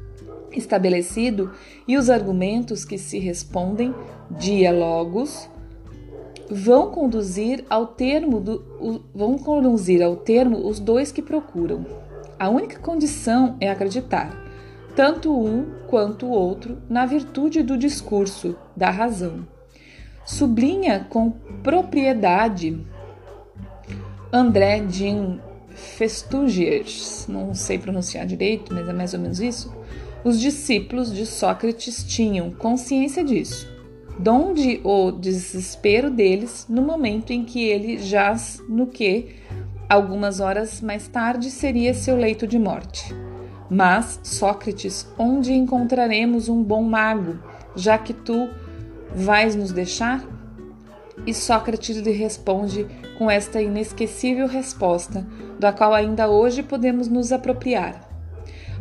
estabelecido 0.50 1.52
e 1.86 1.96
os 1.96 2.08
argumentos 2.08 2.84
que 2.84 2.96
se 2.96 3.18
respondem, 3.18 3.94
diálogos, 4.30 5.48
vão 6.50 6.90
conduzir 6.90 7.64
ao 7.68 7.86
termo 7.86 8.40
do, 8.40 9.04
vão 9.14 9.36
conduzir 9.36 10.02
ao 10.02 10.16
termo 10.16 10.66
os 10.66 10.80
dois 10.80 11.12
que 11.12 11.22
procuram. 11.22 11.84
A 12.38 12.48
única 12.48 12.78
condição 12.78 13.56
é 13.60 13.70
acreditar, 13.70 14.34
tanto 14.96 15.36
um 15.36 15.66
quanto 15.86 16.26
o 16.26 16.30
outro, 16.30 16.78
na 16.88 17.04
virtude 17.04 17.62
do 17.62 17.76
discurso, 17.76 18.56
da 18.76 18.90
razão. 18.90 19.46
Sublinha 20.24 21.06
com 21.08 21.30
propriedade 21.62 22.86
André 24.32 24.84
Jean 24.90 25.40
Festugiers, 25.70 27.26
não 27.28 27.54
sei 27.54 27.78
pronunciar 27.78 28.26
direito, 28.26 28.74
mas 28.74 28.86
é 28.86 28.92
mais 28.92 29.14
ou 29.14 29.20
menos 29.20 29.40
isso. 29.40 29.74
Os 30.22 30.38
discípulos 30.38 31.14
de 31.14 31.24
Sócrates 31.24 32.04
tinham 32.04 32.50
consciência 32.50 33.24
disso, 33.24 33.66
donde 34.18 34.80
o 34.84 35.10
desespero 35.10 36.10
deles 36.10 36.66
no 36.68 36.82
momento 36.82 37.32
em 37.32 37.42
que 37.44 37.64
ele 37.64 37.98
jaz 37.98 38.62
no 38.68 38.86
que, 38.86 39.36
algumas 39.88 40.40
horas 40.40 40.82
mais 40.82 41.08
tarde, 41.08 41.50
seria 41.50 41.94
seu 41.94 42.16
leito 42.16 42.46
de 42.46 42.58
morte. 42.58 43.14
Mas, 43.70 44.20
Sócrates, 44.22 45.06
onde 45.18 45.54
encontraremos 45.54 46.48
um 46.50 46.62
bom 46.62 46.82
mago, 46.82 47.38
já 47.74 47.96
que 47.96 48.12
tu 48.12 48.50
vais 49.14 49.54
nos 49.56 49.72
deixar? 49.72 50.37
E 51.26 51.34
Sócrates 51.34 51.96
lhe 51.96 52.12
responde 52.12 52.86
com 53.18 53.30
esta 53.30 53.60
inesquecível 53.60 54.46
resposta, 54.46 55.26
da 55.58 55.72
qual 55.72 55.92
ainda 55.92 56.28
hoje 56.28 56.62
podemos 56.62 57.08
nos 57.08 57.32
apropriar. 57.32 58.08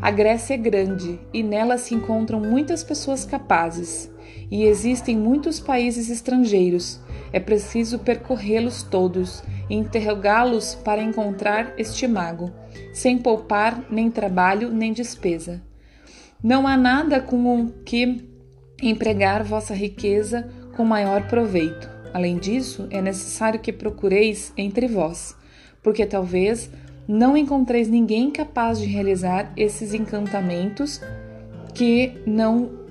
A 0.02 0.12
Grécia 0.12 0.54
é 0.54 0.58
grande 0.58 1.20
e 1.34 1.42
nela 1.42 1.78
se 1.78 1.96
encontram 1.96 2.40
muitas 2.40 2.84
pessoas 2.84 3.26
capazes, 3.26 4.12
e 4.50 4.64
existem 4.64 5.18
muitos 5.18 5.60
países 5.60 6.10
estrangeiros. 6.10 7.00
É 7.34 7.40
preciso 7.40 8.00
percorrê-los 8.00 8.84
todos 8.84 9.44
e 9.70 9.76
interrogá-los 9.76 10.76
para 10.76 11.02
encontrar 11.02 11.74
este 11.78 12.08
mago, 12.08 12.52
sem 12.94 13.18
poupar 13.18 13.84
nem 13.90 14.10
trabalho 14.10 14.70
nem 14.70 14.94
despesa. 14.94 15.62
Não 16.44 16.68
há 16.68 16.78
nada 16.78 17.20
com 17.20 17.62
o 17.62 17.72
que 17.84 18.24
empregar 18.82 19.44
vossa 19.44 19.74
riqueza 19.74 20.48
com 20.76 20.86
maior 20.86 21.28
proveito. 21.28 21.97
Além 22.14 22.38
disso, 22.38 22.88
é 22.90 23.02
necessário 23.02 23.60
que 23.60 23.72
procureis 23.72 24.54
entre 24.58 24.88
vós, 24.88 25.36
porque 25.84 26.06
talvez 26.06 26.70
não 27.08 27.38
encontreis 27.38 27.88
ninguém 27.88 28.32
capaz 28.32 28.80
de 28.80 28.86
realizar 28.86 29.52
esses 29.56 29.94
encantamentos 29.94 31.02
que 31.74 32.14
não 32.26 32.86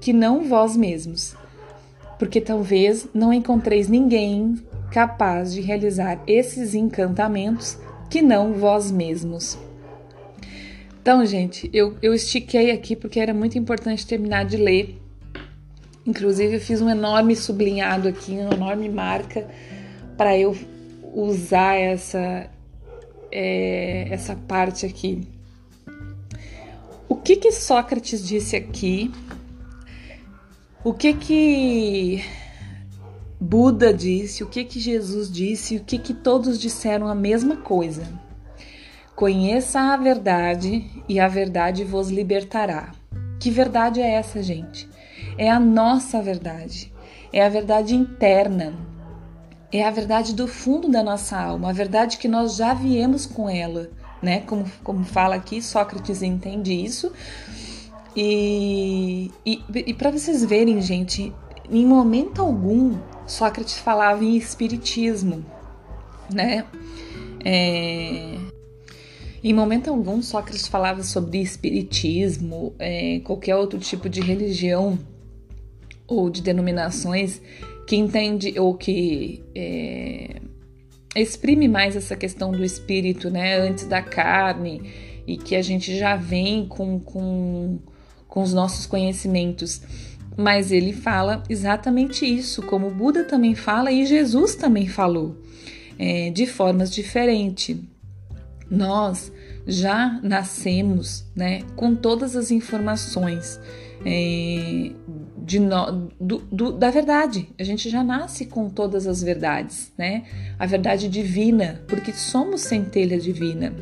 que 0.00 0.12
não 0.12 0.44
vós 0.44 0.76
mesmos. 0.76 1.36
Porque 2.18 2.40
talvez 2.40 3.06
não 3.12 3.32
encontreis 3.32 3.88
ninguém 3.88 4.54
capaz 4.90 5.52
de 5.52 5.60
realizar 5.60 6.22
esses 6.26 6.74
encantamentos 6.74 7.78
que 8.08 8.22
não 8.22 8.54
vós 8.54 8.90
mesmos. 8.90 9.58
Então, 11.00 11.24
gente, 11.24 11.70
eu, 11.72 11.96
eu 12.02 12.12
estiquei 12.14 12.70
aqui 12.70 12.94
porque 12.94 13.20
era 13.20 13.32
muito 13.32 13.58
importante 13.58 14.06
terminar 14.06 14.44
de 14.44 14.56
ler 14.56 15.00
Inclusive, 16.06 16.56
eu 16.56 16.60
fiz 16.60 16.80
um 16.80 16.88
enorme 16.88 17.36
sublinhado 17.36 18.08
aqui, 18.08 18.32
uma 18.32 18.54
enorme 18.54 18.88
marca 18.88 19.46
para 20.16 20.36
eu 20.36 20.56
usar 21.14 21.74
essa, 21.74 22.48
é, 23.30 24.08
essa 24.10 24.34
parte 24.34 24.86
aqui. 24.86 25.26
O 27.08 27.16
que 27.16 27.36
que 27.36 27.52
Sócrates 27.52 28.26
disse 28.26 28.56
aqui? 28.56 29.10
O 30.82 30.94
que 30.94 31.14
que 31.14 32.24
Buda 33.40 33.92
disse? 33.92 34.42
O 34.42 34.46
que 34.46 34.64
que 34.64 34.78
Jesus 34.78 35.30
disse? 35.30 35.76
O 35.76 35.84
que 35.84 35.98
que 35.98 36.14
todos 36.14 36.60
disseram 36.60 37.06
a 37.08 37.14
mesma 37.14 37.56
coisa? 37.56 38.06
Conheça 39.16 39.80
a 39.80 39.96
verdade 39.96 40.90
e 41.08 41.20
a 41.20 41.28
verdade 41.28 41.84
vos 41.84 42.10
libertará. 42.10 42.92
Que 43.38 43.50
verdade 43.50 44.00
é 44.00 44.10
essa, 44.12 44.42
gente? 44.42 44.89
É 45.40 45.48
a 45.48 45.58
nossa 45.58 46.20
verdade, 46.20 46.92
é 47.32 47.42
a 47.42 47.48
verdade 47.48 47.94
interna, 47.94 48.74
é 49.72 49.82
a 49.82 49.90
verdade 49.90 50.34
do 50.34 50.46
fundo 50.46 50.86
da 50.86 51.02
nossa 51.02 51.40
alma, 51.40 51.70
a 51.70 51.72
verdade 51.72 52.18
que 52.18 52.28
nós 52.28 52.56
já 52.56 52.74
viemos 52.74 53.24
com 53.24 53.48
ela, 53.48 53.88
né? 54.20 54.40
Como, 54.42 54.70
como 54.84 55.02
fala 55.02 55.36
aqui, 55.36 55.62
Sócrates 55.62 56.20
entende 56.20 56.74
isso. 56.74 57.10
E, 58.14 59.30
e, 59.46 59.62
e 59.74 59.94
para 59.94 60.10
vocês 60.10 60.44
verem, 60.44 60.78
gente, 60.82 61.32
em 61.70 61.86
momento 61.86 62.42
algum 62.42 62.98
Sócrates 63.26 63.78
falava 63.78 64.22
em 64.22 64.36
espiritismo, 64.36 65.42
né? 66.30 66.66
É, 67.42 68.36
em 69.42 69.54
momento 69.54 69.88
algum 69.88 70.20
Sócrates 70.20 70.66
falava 70.66 71.02
sobre 71.02 71.40
espiritismo, 71.40 72.74
é, 72.78 73.20
qualquer 73.20 73.56
outro 73.56 73.78
tipo 73.78 74.06
de 74.06 74.20
religião 74.20 74.98
ou 76.10 76.28
de 76.28 76.42
denominações 76.42 77.40
que 77.86 77.96
entende 77.96 78.58
ou 78.58 78.74
que 78.74 79.42
é, 79.54 80.40
exprime 81.16 81.68
mais 81.68 81.96
essa 81.96 82.16
questão 82.16 82.50
do 82.50 82.64
espírito, 82.64 83.30
né, 83.30 83.58
antes 83.58 83.84
da 83.86 84.02
carne, 84.02 84.82
e 85.26 85.36
que 85.36 85.54
a 85.56 85.62
gente 85.62 85.96
já 85.96 86.16
vem 86.16 86.66
com, 86.66 86.98
com, 87.00 87.78
com 88.28 88.42
os 88.42 88.52
nossos 88.52 88.86
conhecimentos. 88.86 89.80
Mas 90.36 90.72
ele 90.72 90.92
fala 90.92 91.42
exatamente 91.48 92.24
isso, 92.24 92.62
como 92.62 92.88
o 92.88 92.94
Buda 92.94 93.24
também 93.24 93.54
fala 93.54 93.90
e 93.90 94.06
Jesus 94.06 94.54
também 94.54 94.86
falou, 94.86 95.36
é, 95.98 96.30
de 96.30 96.46
formas 96.46 96.92
diferentes. 96.92 97.76
Nós 98.70 99.32
já 99.66 100.20
nascemos 100.22 101.24
né, 101.34 101.62
com 101.76 101.94
todas 101.94 102.36
as 102.36 102.50
informações 102.50 103.60
é, 104.04 104.92
de 105.38 105.58
no, 105.58 106.10
do, 106.20 106.38
do, 106.50 106.72
da 106.72 106.90
verdade. 106.90 107.48
A 107.58 107.64
gente 107.64 107.88
já 107.90 108.02
nasce 108.02 108.46
com 108.46 108.68
todas 108.68 109.06
as 109.06 109.22
verdades, 109.22 109.92
né? 109.96 110.24
A 110.58 110.66
verdade 110.66 111.08
divina, 111.08 111.82
porque 111.86 112.12
somos 112.12 112.62
centelha 112.62 113.18
divina, 113.18 113.74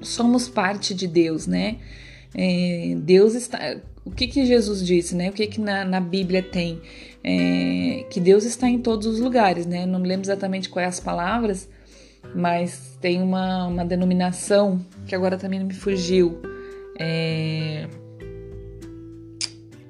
somos 0.00 0.48
parte 0.48 0.94
de 0.94 1.06
Deus, 1.06 1.46
né? 1.46 1.78
É, 2.34 2.94
Deus 2.98 3.34
está. 3.34 3.76
O 4.04 4.10
que, 4.10 4.26
que 4.26 4.44
Jesus 4.44 4.84
disse, 4.84 5.14
né? 5.14 5.30
O 5.30 5.32
que, 5.32 5.46
que 5.46 5.60
na, 5.60 5.84
na 5.84 6.00
Bíblia 6.00 6.42
tem? 6.42 6.80
É, 7.24 8.04
que 8.10 8.18
Deus 8.18 8.44
está 8.44 8.68
em 8.68 8.78
todos 8.78 9.06
os 9.06 9.20
lugares, 9.20 9.64
né? 9.64 9.86
Não 9.86 10.00
me 10.00 10.08
lembro 10.08 10.24
exatamente 10.24 10.68
quais 10.68 10.88
as 10.88 11.00
palavras, 11.00 11.68
mas 12.34 12.96
tem 13.00 13.22
uma, 13.22 13.66
uma 13.66 13.84
denominação 13.84 14.84
que 15.06 15.14
agora 15.14 15.36
também 15.36 15.62
me 15.64 15.74
fugiu. 15.74 16.40
É, 16.98 17.88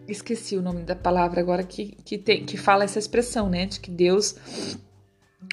esqueci 0.09 0.57
o 0.57 0.63
nome 0.63 0.83
da 0.83 0.95
palavra 0.95 1.41
agora 1.41 1.63
que, 1.63 1.97
que, 2.05 2.19
tem, 2.19 2.45
que 2.45 2.57
fala 2.57 2.85
essa 2.85 2.99
expressão, 2.99 3.49
né? 3.49 3.67
De 3.67 3.81
que 3.81 3.91
Deus 3.91 4.37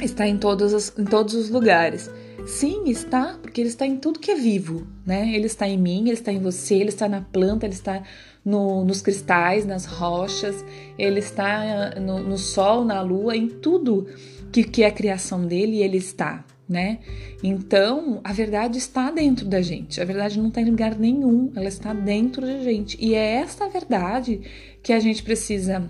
está 0.01 0.27
em 0.27 0.37
todos, 0.37 0.73
os, 0.73 0.97
em 0.97 1.05
todos 1.05 1.33
os 1.33 1.49
lugares. 1.49 2.09
Sim, 2.45 2.89
está, 2.89 3.37
porque 3.41 3.61
ele 3.61 3.69
está 3.69 3.85
em 3.85 3.97
tudo 3.97 4.19
que 4.19 4.31
é 4.31 4.35
vivo, 4.35 4.87
né? 5.05 5.33
Ele 5.33 5.45
está 5.45 5.67
em 5.67 5.77
mim, 5.77 6.01
ele 6.01 6.13
está 6.13 6.31
em 6.31 6.39
você, 6.39 6.75
ele 6.75 6.89
está 6.89 7.07
na 7.07 7.21
planta, 7.21 7.65
ele 7.65 7.73
está 7.73 8.01
no, 8.43 8.83
nos 8.85 9.01
cristais, 9.01 9.65
nas 9.65 9.85
rochas, 9.85 10.63
ele 10.97 11.19
está 11.19 11.99
no, 11.99 12.19
no 12.19 12.37
sol, 12.37 12.85
na 12.85 13.01
lua, 13.01 13.35
em 13.35 13.47
tudo 13.47 14.07
que, 14.51 14.63
que 14.63 14.83
é 14.83 14.87
a 14.87 14.91
criação 14.91 15.45
dele, 15.45 15.83
ele 15.83 15.97
está, 15.97 16.45
né? 16.69 16.99
Então, 17.43 18.21
a 18.23 18.31
verdade 18.31 18.77
está 18.77 19.09
dentro 19.09 19.47
da 19.47 19.59
gente. 19.59 19.99
A 19.99 20.05
verdade 20.05 20.37
não 20.37 20.49
está 20.49 20.61
em 20.61 20.69
lugar 20.69 20.95
nenhum, 20.95 21.51
ela 21.55 21.67
está 21.67 21.93
dentro 21.93 22.43
da 22.43 22.59
gente. 22.59 22.95
E 23.03 23.15
é 23.15 23.35
essa 23.35 23.67
verdade 23.67 24.41
que 24.83 24.93
a 24.93 24.99
gente 24.99 25.23
precisa 25.23 25.89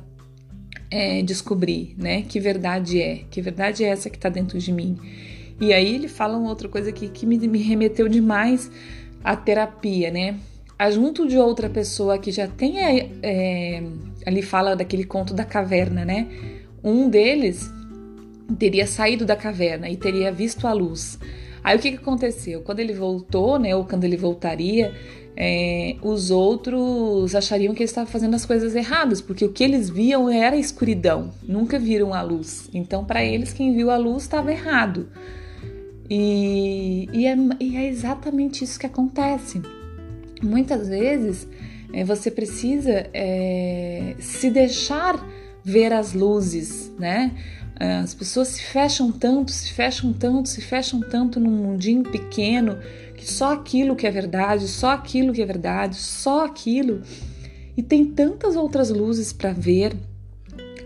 é, 0.90 1.22
descobrir, 1.22 1.96
né? 1.98 2.22
Que 2.22 2.40
verdade 2.40 3.02
é? 3.02 3.24
Que 3.30 3.42
verdade 3.42 3.84
é 3.84 3.90
essa 3.90 4.10
que 4.10 4.16
está 4.16 4.30
dentro 4.30 4.58
de 4.58 4.72
mim? 4.72 4.98
E 5.60 5.74
aí 5.74 5.94
ele 5.94 6.08
fala 6.08 6.38
uma 6.38 6.48
outra 6.48 6.70
coisa 6.70 6.90
aqui 6.90 7.10
que 7.10 7.26
me, 7.26 7.38
me 7.38 7.62
remeteu 7.62 8.08
demais 8.08 8.72
à 9.22 9.36
terapia, 9.36 10.10
né? 10.10 10.38
A 10.78 10.90
junto 10.90 11.28
de 11.28 11.38
outra 11.38 11.70
pessoa 11.70 12.18
que 12.18 12.32
já 12.32 12.48
tem 12.48 12.80
é, 12.80 13.12
é, 13.22 13.84
ali 14.26 14.42
fala 14.42 14.78
daquele 14.78 15.04
conto 15.04 15.34
da 15.34 15.44
caverna, 15.44 16.06
né? 16.06 16.26
Um 16.82 17.10
deles 17.10 17.70
teria 18.58 18.88
saído 18.88 19.26
da 19.26 19.36
caverna 19.36 19.90
e 19.90 19.98
teria 19.98 20.32
visto 20.32 20.68
a 20.68 20.74
luz. 20.74 21.20
Aí 21.64 21.78
o 21.78 21.80
que, 21.80 21.92
que 21.92 21.98
aconteceu? 21.98 22.62
Quando 22.62 22.80
ele 22.80 22.94
voltou, 22.94 23.60
né, 23.60 23.76
ou 23.76 23.84
quando 23.84 24.04
ele 24.04 24.18
voltaria, 24.18 24.94
é, 25.36 25.96
os 26.02 26.32
outros 26.32 27.36
achariam 27.36 27.74
que 27.74 27.80
ele 27.82 27.90
estava 27.90 28.10
fazendo 28.10 28.36
as 28.36 28.46
coisas 28.46 28.76
erradas, 28.76 29.22
porque 29.22 29.46
o 29.46 29.52
que 29.52 29.64
eles 29.64 29.90
viam 29.90 30.30
era 30.30 30.56
a 30.56 30.60
escuridão, 30.60 31.32
nunca 31.44 31.78
viram 31.80 32.14
a 32.14 32.22
luz. 32.22 32.70
Então, 32.74 33.06
para 33.06 33.24
eles, 33.24 33.54
quem 33.54 33.74
viu 33.74 33.90
a 33.90 33.98
luz 33.98 34.24
estava 34.24 34.52
errado. 34.52 35.08
E, 36.10 37.08
e, 37.14 37.28
é, 37.28 37.38
e, 37.60 37.78
é, 37.78 37.88
exatamente 37.88 38.64
isso 38.64 38.80
que 38.80 38.86
acontece. 38.86 39.62
Muitas 40.42 40.88
vezes 40.88 41.48
é, 41.94 42.04
você 42.04 42.32
precisa 42.32 43.08
é, 43.14 44.16
se 44.20 44.50
deixar 44.50 45.24
ver 45.64 45.94
as 45.94 46.14
luzes, 46.14 46.92
né? 46.98 47.32
É, 47.80 47.96
as 48.00 48.14
pessoas 48.14 48.50
se 48.50 48.62
fecham 48.62 49.10
tanto, 49.10 49.52
se 49.52 49.72
fecham 49.72 50.12
tanto, 50.12 50.50
se 50.50 50.62
fecham 50.62 51.00
tanto 51.00 51.40
num 51.40 51.50
mundinho 51.50 52.04
pequeno 52.04 52.78
que 53.16 53.26
só 53.30 53.54
aquilo 53.54 53.96
que 53.96 54.06
é 54.06 54.12
verdade, 54.12 54.68
só 54.68 54.92
aquilo 54.92 55.32
que 55.32 55.42
é 55.42 55.46
verdade, 55.46 55.96
só 55.96 56.46
aquilo. 56.46 57.02
E 57.78 57.82
tem 57.82 58.06
tantas 58.06 58.58
outras 58.58 58.90
luzes 58.90 59.32
para 59.32 59.54
ver, 59.54 59.96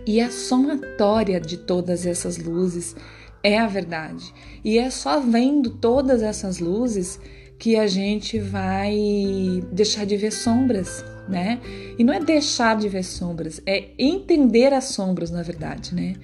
e 0.06 0.20
a 0.20 0.30
somatória 0.30 1.40
de 1.40 1.56
todas 1.56 2.06
essas 2.06 2.36
luzes 2.36 2.94
é 3.42 3.58
a 3.58 3.66
verdade. 3.66 4.32
E 4.64 4.78
é 4.78 4.90
só 4.90 5.18
vendo 5.18 5.70
todas 5.70 6.22
essas 6.22 6.58
luzes 6.58 7.18
que 7.58 7.76
a 7.76 7.86
gente 7.86 8.38
vai 8.38 9.62
deixar 9.72 10.04
de 10.04 10.16
ver 10.16 10.32
sombras, 10.32 11.04
né? 11.28 11.60
E 11.98 12.04
não 12.04 12.12
é 12.12 12.20
deixar 12.20 12.76
de 12.76 12.88
ver 12.88 13.04
sombras, 13.04 13.60
é 13.64 13.90
entender 13.98 14.72
as 14.72 14.84
sombras, 14.84 15.30
na 15.30 15.42
verdade, 15.42 15.94
né? 15.94 16.14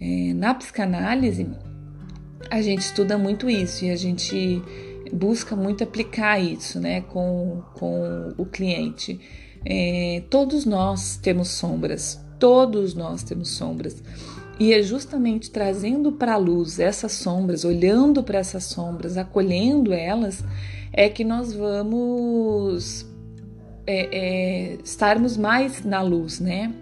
É, 0.00 0.32
na 0.34 0.54
psicanálise, 0.54 1.48
a 2.50 2.62
gente 2.62 2.80
estuda 2.80 3.18
muito 3.18 3.48
isso 3.50 3.84
e 3.84 3.90
a 3.90 3.96
gente 3.96 4.62
busca 5.12 5.56
muito 5.56 5.82
aplicar 5.82 6.38
isso 6.38 6.80
né, 6.80 7.00
com, 7.00 7.62
com 7.74 8.34
o 8.36 8.46
cliente. 8.46 9.20
É, 9.64 10.22
todos 10.30 10.64
nós 10.64 11.16
temos 11.16 11.48
sombras, 11.48 12.20
todos 12.38 12.94
nós 12.94 13.22
temos 13.22 13.50
sombras. 13.50 14.02
E 14.60 14.72
é 14.72 14.82
justamente 14.82 15.50
trazendo 15.50 16.12
para 16.12 16.34
a 16.34 16.36
luz 16.36 16.80
essas 16.80 17.12
sombras, 17.12 17.64
olhando 17.64 18.22
para 18.22 18.38
essas 18.38 18.64
sombras, 18.64 19.16
acolhendo 19.16 19.92
elas, 19.92 20.44
é 20.92 21.08
que 21.08 21.22
nós 21.22 21.52
vamos 21.52 23.06
é, 23.86 24.08
é, 24.72 24.78
estarmos 24.82 25.36
mais 25.36 25.84
na 25.84 26.02
luz, 26.02 26.40
né? 26.40 26.74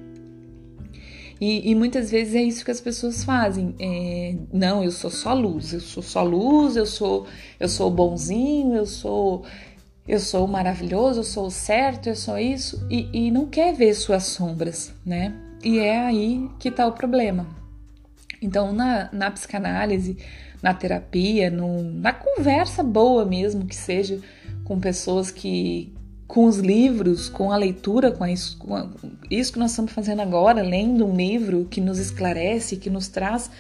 E, 1.40 1.70
e, 1.70 1.75
muitas 1.75 2.11
vezes 2.11 2.35
é 2.35 2.42
isso 2.42 2.64
que 2.64 2.70
as 2.70 2.81
pessoas 2.81 3.22
fazem. 3.22 3.75
É, 3.79 4.35
não, 4.53 4.83
eu 4.83 4.90
sou 4.90 5.11
só 5.11 5.35
luz, 5.35 5.72
eu 5.72 5.81
sou 5.81 6.03
só 6.03 6.22
luz, 6.22 6.77
eu 6.77 6.87
sou 6.87 7.27
eu 7.61 7.68
sou 7.68 7.90
bonzinho, 7.90 8.75
eu 8.75 8.87
sou 8.87 9.44
eu 10.09 10.18
sou 10.18 10.46
maravilhoso, 10.46 11.20
eu 11.20 11.25
sou 11.25 11.51
certo, 11.51 12.09
eu 12.09 12.16
sou 12.16 12.38
isso 12.38 12.87
e, 12.90 13.09
e 13.12 13.31
não 13.31 13.46
quer 13.46 13.75
ver 13.75 13.92
suas 13.94 14.25
sombras, 14.25 14.94
né? 15.05 15.35
E 15.62 15.79
é 15.79 15.99
aí 15.99 16.49
que 16.59 16.68
está 16.68 16.87
o 16.87 16.92
problema. 16.92 17.46
Então, 18.40 18.72
na, 18.72 19.11
na 19.12 19.31
psicanálise, 19.31 20.16
na 20.62 20.72
terapia, 20.72 21.51
no, 21.51 21.83
na 21.83 22.12
conversa 22.12 22.83
boa 22.83 23.25
mesmo 23.25 23.66
que 23.66 23.75
seja 23.75 24.20
com 24.64 24.79
pessoas 24.79 25.31
que, 25.31 25.92
com 26.27 26.45
os 26.47 26.59
livros, 26.59 27.29
com 27.29 27.53
a 27.53 27.57
leitura, 27.57 28.11
com, 28.11 28.25
a, 28.25 28.29
com 28.59 28.75
a, 28.75 28.89
isso 29.31 29.53
que 29.53 29.59
nós 29.59 29.71
estamos 29.71 29.93
fazendo 29.93 30.23
agora, 30.23 30.62
lendo 30.62 31.07
um 31.07 31.15
livro 31.15 31.67
que 31.71 31.81
nos 31.81 31.99
esclarece, 31.99 32.77
que 32.77 32.91
nos 32.91 33.09
traz 33.09 33.51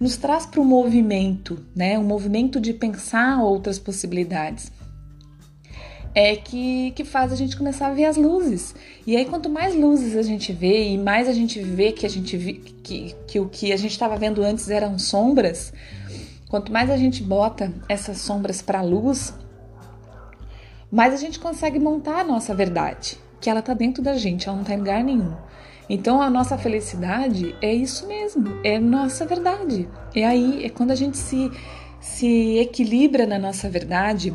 nos 0.00 0.16
traz 0.16 0.46
para 0.46 0.60
o 0.62 0.64
movimento, 0.64 1.62
né? 1.76 1.98
Um 1.98 2.02
movimento 2.02 2.58
de 2.58 2.72
pensar 2.72 3.42
outras 3.42 3.78
possibilidades. 3.78 4.72
É 6.14 6.34
que, 6.34 6.90
que 6.92 7.04
faz 7.04 7.32
a 7.32 7.36
gente 7.36 7.56
começar 7.56 7.88
a 7.88 7.94
ver 7.94 8.06
as 8.06 8.16
luzes. 8.16 8.74
E 9.06 9.14
aí, 9.14 9.26
quanto 9.26 9.50
mais 9.50 9.76
luzes 9.76 10.16
a 10.16 10.22
gente 10.22 10.52
vê 10.52 10.88
e 10.88 10.98
mais 10.98 11.28
a 11.28 11.32
gente 11.32 11.60
vê 11.60 11.92
que 11.92 12.06
a 12.06 12.08
gente 12.08 12.36
vi, 12.36 12.54
que, 12.54 13.14
que 13.28 13.38
o 13.38 13.46
que 13.46 13.72
a 13.72 13.76
gente 13.76 13.92
estava 13.92 14.16
vendo 14.16 14.42
antes 14.42 14.70
eram 14.70 14.98
sombras, 14.98 15.72
quanto 16.48 16.72
mais 16.72 16.90
a 16.90 16.96
gente 16.96 17.22
bota 17.22 17.72
essas 17.86 18.18
sombras 18.18 18.62
para 18.62 18.80
a 18.80 18.82
luz, 18.82 19.34
mas 20.90 21.14
a 21.14 21.16
gente 21.16 21.38
consegue 21.38 21.78
montar 21.78 22.20
a 22.20 22.24
nossa 22.24 22.54
verdade, 22.54 23.18
que 23.40 23.48
ela 23.48 23.62
tá 23.62 23.74
dentro 23.74 24.02
da 24.02 24.16
gente, 24.16 24.48
ela 24.48 24.56
não 24.56 24.64
tá 24.64 24.74
em 24.74 24.78
lugar 24.78 25.04
nenhum. 25.04 25.34
Então 25.88 26.22
a 26.22 26.30
nossa 26.30 26.56
felicidade 26.56 27.54
é 27.60 27.72
isso 27.72 28.06
mesmo, 28.06 28.60
é 28.62 28.78
nossa 28.78 29.26
verdade. 29.26 29.88
É 30.14 30.24
aí, 30.24 30.64
é 30.64 30.68
quando 30.68 30.92
a 30.92 30.94
gente 30.94 31.18
se, 31.18 31.50
se 32.00 32.58
equilibra 32.58 33.26
na 33.26 33.38
nossa 33.38 33.68
verdade, 33.68 34.32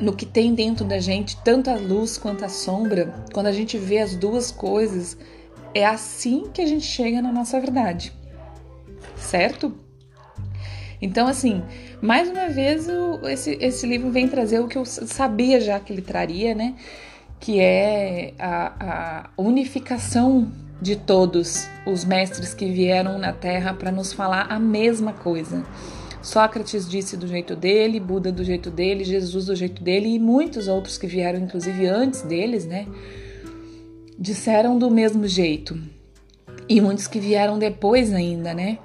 no 0.00 0.12
que 0.12 0.26
tem 0.26 0.54
dentro 0.54 0.84
da 0.84 0.98
gente, 0.98 1.36
tanto 1.42 1.70
a 1.70 1.76
luz 1.76 2.18
quanto 2.18 2.44
a 2.44 2.48
sombra, 2.48 3.14
quando 3.32 3.46
a 3.46 3.52
gente 3.52 3.78
vê 3.78 3.98
as 3.98 4.14
duas 4.16 4.50
coisas, 4.50 5.16
é 5.72 5.86
assim 5.86 6.50
que 6.52 6.60
a 6.60 6.66
gente 6.66 6.84
chega 6.84 7.22
na 7.22 7.32
nossa 7.32 7.60
verdade. 7.60 8.12
Certo? 9.16 9.85
Então, 11.00 11.26
assim, 11.26 11.62
mais 12.00 12.28
uma 12.28 12.48
vez 12.48 12.88
o, 12.88 13.26
esse, 13.28 13.56
esse 13.60 13.86
livro 13.86 14.10
vem 14.10 14.28
trazer 14.28 14.60
o 14.60 14.68
que 14.68 14.78
eu 14.78 14.84
sabia 14.84 15.60
já 15.60 15.78
que 15.78 15.92
ele 15.92 16.02
traria, 16.02 16.54
né? 16.54 16.74
Que 17.38 17.60
é 17.60 18.32
a, 18.38 18.72
a 18.80 19.30
unificação 19.36 20.50
de 20.80 20.96
todos 20.96 21.68
os 21.86 22.04
mestres 22.04 22.52
que 22.54 22.70
vieram 22.70 23.18
na 23.18 23.32
Terra 23.32 23.74
para 23.74 23.90
nos 23.90 24.12
falar 24.12 24.46
a 24.50 24.58
mesma 24.58 25.12
coisa. 25.12 25.64
Sócrates 26.22 26.88
disse 26.88 27.16
do 27.16 27.26
jeito 27.26 27.54
dele, 27.54 28.00
Buda 28.00 28.32
do 28.32 28.42
jeito 28.42 28.70
dele, 28.70 29.04
Jesus 29.04 29.46
do 29.46 29.54
jeito 29.54 29.82
dele 29.82 30.08
e 30.08 30.18
muitos 30.18 30.66
outros 30.66 30.98
que 30.98 31.06
vieram, 31.06 31.38
inclusive 31.38 31.86
antes 31.86 32.22
deles, 32.22 32.66
né? 32.66 32.86
Disseram 34.18 34.76
do 34.76 34.90
mesmo 34.90 35.26
jeito. 35.28 35.78
E 36.68 36.80
muitos 36.80 37.06
que 37.06 37.20
vieram 37.20 37.58
depois 37.58 38.12
ainda, 38.12 38.52
né? 38.52 38.78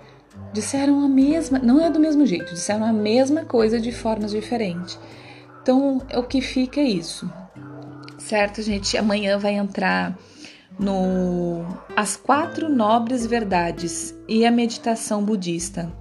Disseram 0.53 1.03
a 1.03 1.07
mesma, 1.07 1.59
não 1.59 1.83
é 1.83 1.89
do 1.89 1.99
mesmo 1.99 2.25
jeito, 2.25 2.53
disseram 2.53 2.85
a 2.85 2.93
mesma 2.93 3.45
coisa 3.45 3.79
de 3.79 3.91
formas 3.91 4.31
diferentes. 4.31 4.99
Então, 5.61 6.01
o 6.15 6.23
que 6.23 6.41
fica 6.41 6.79
é 6.79 6.85
isso. 6.85 7.31
Certo, 8.17 8.61
gente? 8.61 8.97
Amanhã 8.97 9.37
vai 9.37 9.55
entrar 9.55 10.17
no 10.79 11.63
As 11.95 12.15
Quatro 12.15 12.69
Nobres 12.69 13.25
Verdades 13.25 14.15
e 14.27 14.45
a 14.45 14.51
Meditação 14.51 15.23
Budista. 15.23 15.91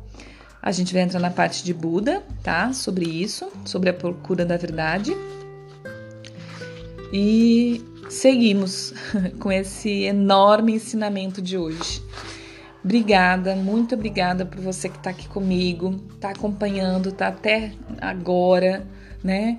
A 0.62 0.72
gente 0.72 0.92
vai 0.92 1.02
entrar 1.02 1.20
na 1.20 1.30
parte 1.30 1.64
de 1.64 1.72
Buda, 1.72 2.22
tá? 2.42 2.72
Sobre 2.72 3.06
isso, 3.06 3.50
sobre 3.64 3.90
a 3.90 3.94
procura 3.94 4.44
da 4.44 4.56
verdade. 4.56 5.16
E 7.12 7.82
seguimos 8.08 8.92
com 9.40 9.50
esse 9.50 10.02
enorme 10.02 10.72
ensinamento 10.74 11.40
de 11.40 11.56
hoje. 11.56 12.02
Obrigada, 12.82 13.54
muito 13.54 13.94
obrigada 13.94 14.46
por 14.46 14.58
você 14.60 14.88
que 14.88 14.96
está 14.96 15.10
aqui 15.10 15.28
comigo, 15.28 16.00
está 16.14 16.30
acompanhando, 16.30 17.10
está 17.10 17.28
até 17.28 17.72
agora, 18.00 18.86
né? 19.22 19.58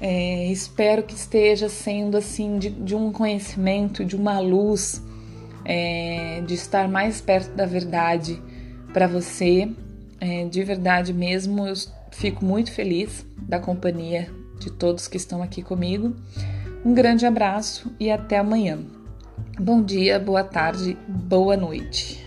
É, 0.00 0.46
espero 0.50 1.02
que 1.04 1.14
esteja 1.14 1.68
sendo 1.68 2.16
assim 2.16 2.58
de, 2.58 2.70
de 2.70 2.94
um 2.94 3.12
conhecimento, 3.12 4.04
de 4.04 4.16
uma 4.16 4.40
luz, 4.40 5.02
é, 5.64 6.42
de 6.46 6.54
estar 6.54 6.88
mais 6.88 7.20
perto 7.20 7.54
da 7.54 7.64
verdade 7.64 8.42
para 8.92 9.06
você. 9.06 9.70
É, 10.20 10.44
de 10.46 10.62
verdade 10.64 11.12
mesmo, 11.12 11.66
eu 11.66 11.74
fico 12.10 12.44
muito 12.44 12.72
feliz 12.72 13.24
da 13.42 13.60
companhia 13.60 14.28
de 14.58 14.72
todos 14.72 15.06
que 15.06 15.16
estão 15.16 15.42
aqui 15.42 15.62
comigo. 15.62 16.16
Um 16.84 16.92
grande 16.92 17.24
abraço 17.26 17.94
e 17.98 18.10
até 18.10 18.38
amanhã. 18.38 18.80
Bom 19.58 19.82
dia, 19.82 20.18
boa 20.18 20.44
tarde, 20.44 20.96
boa 21.08 21.56
noite. 21.56 22.25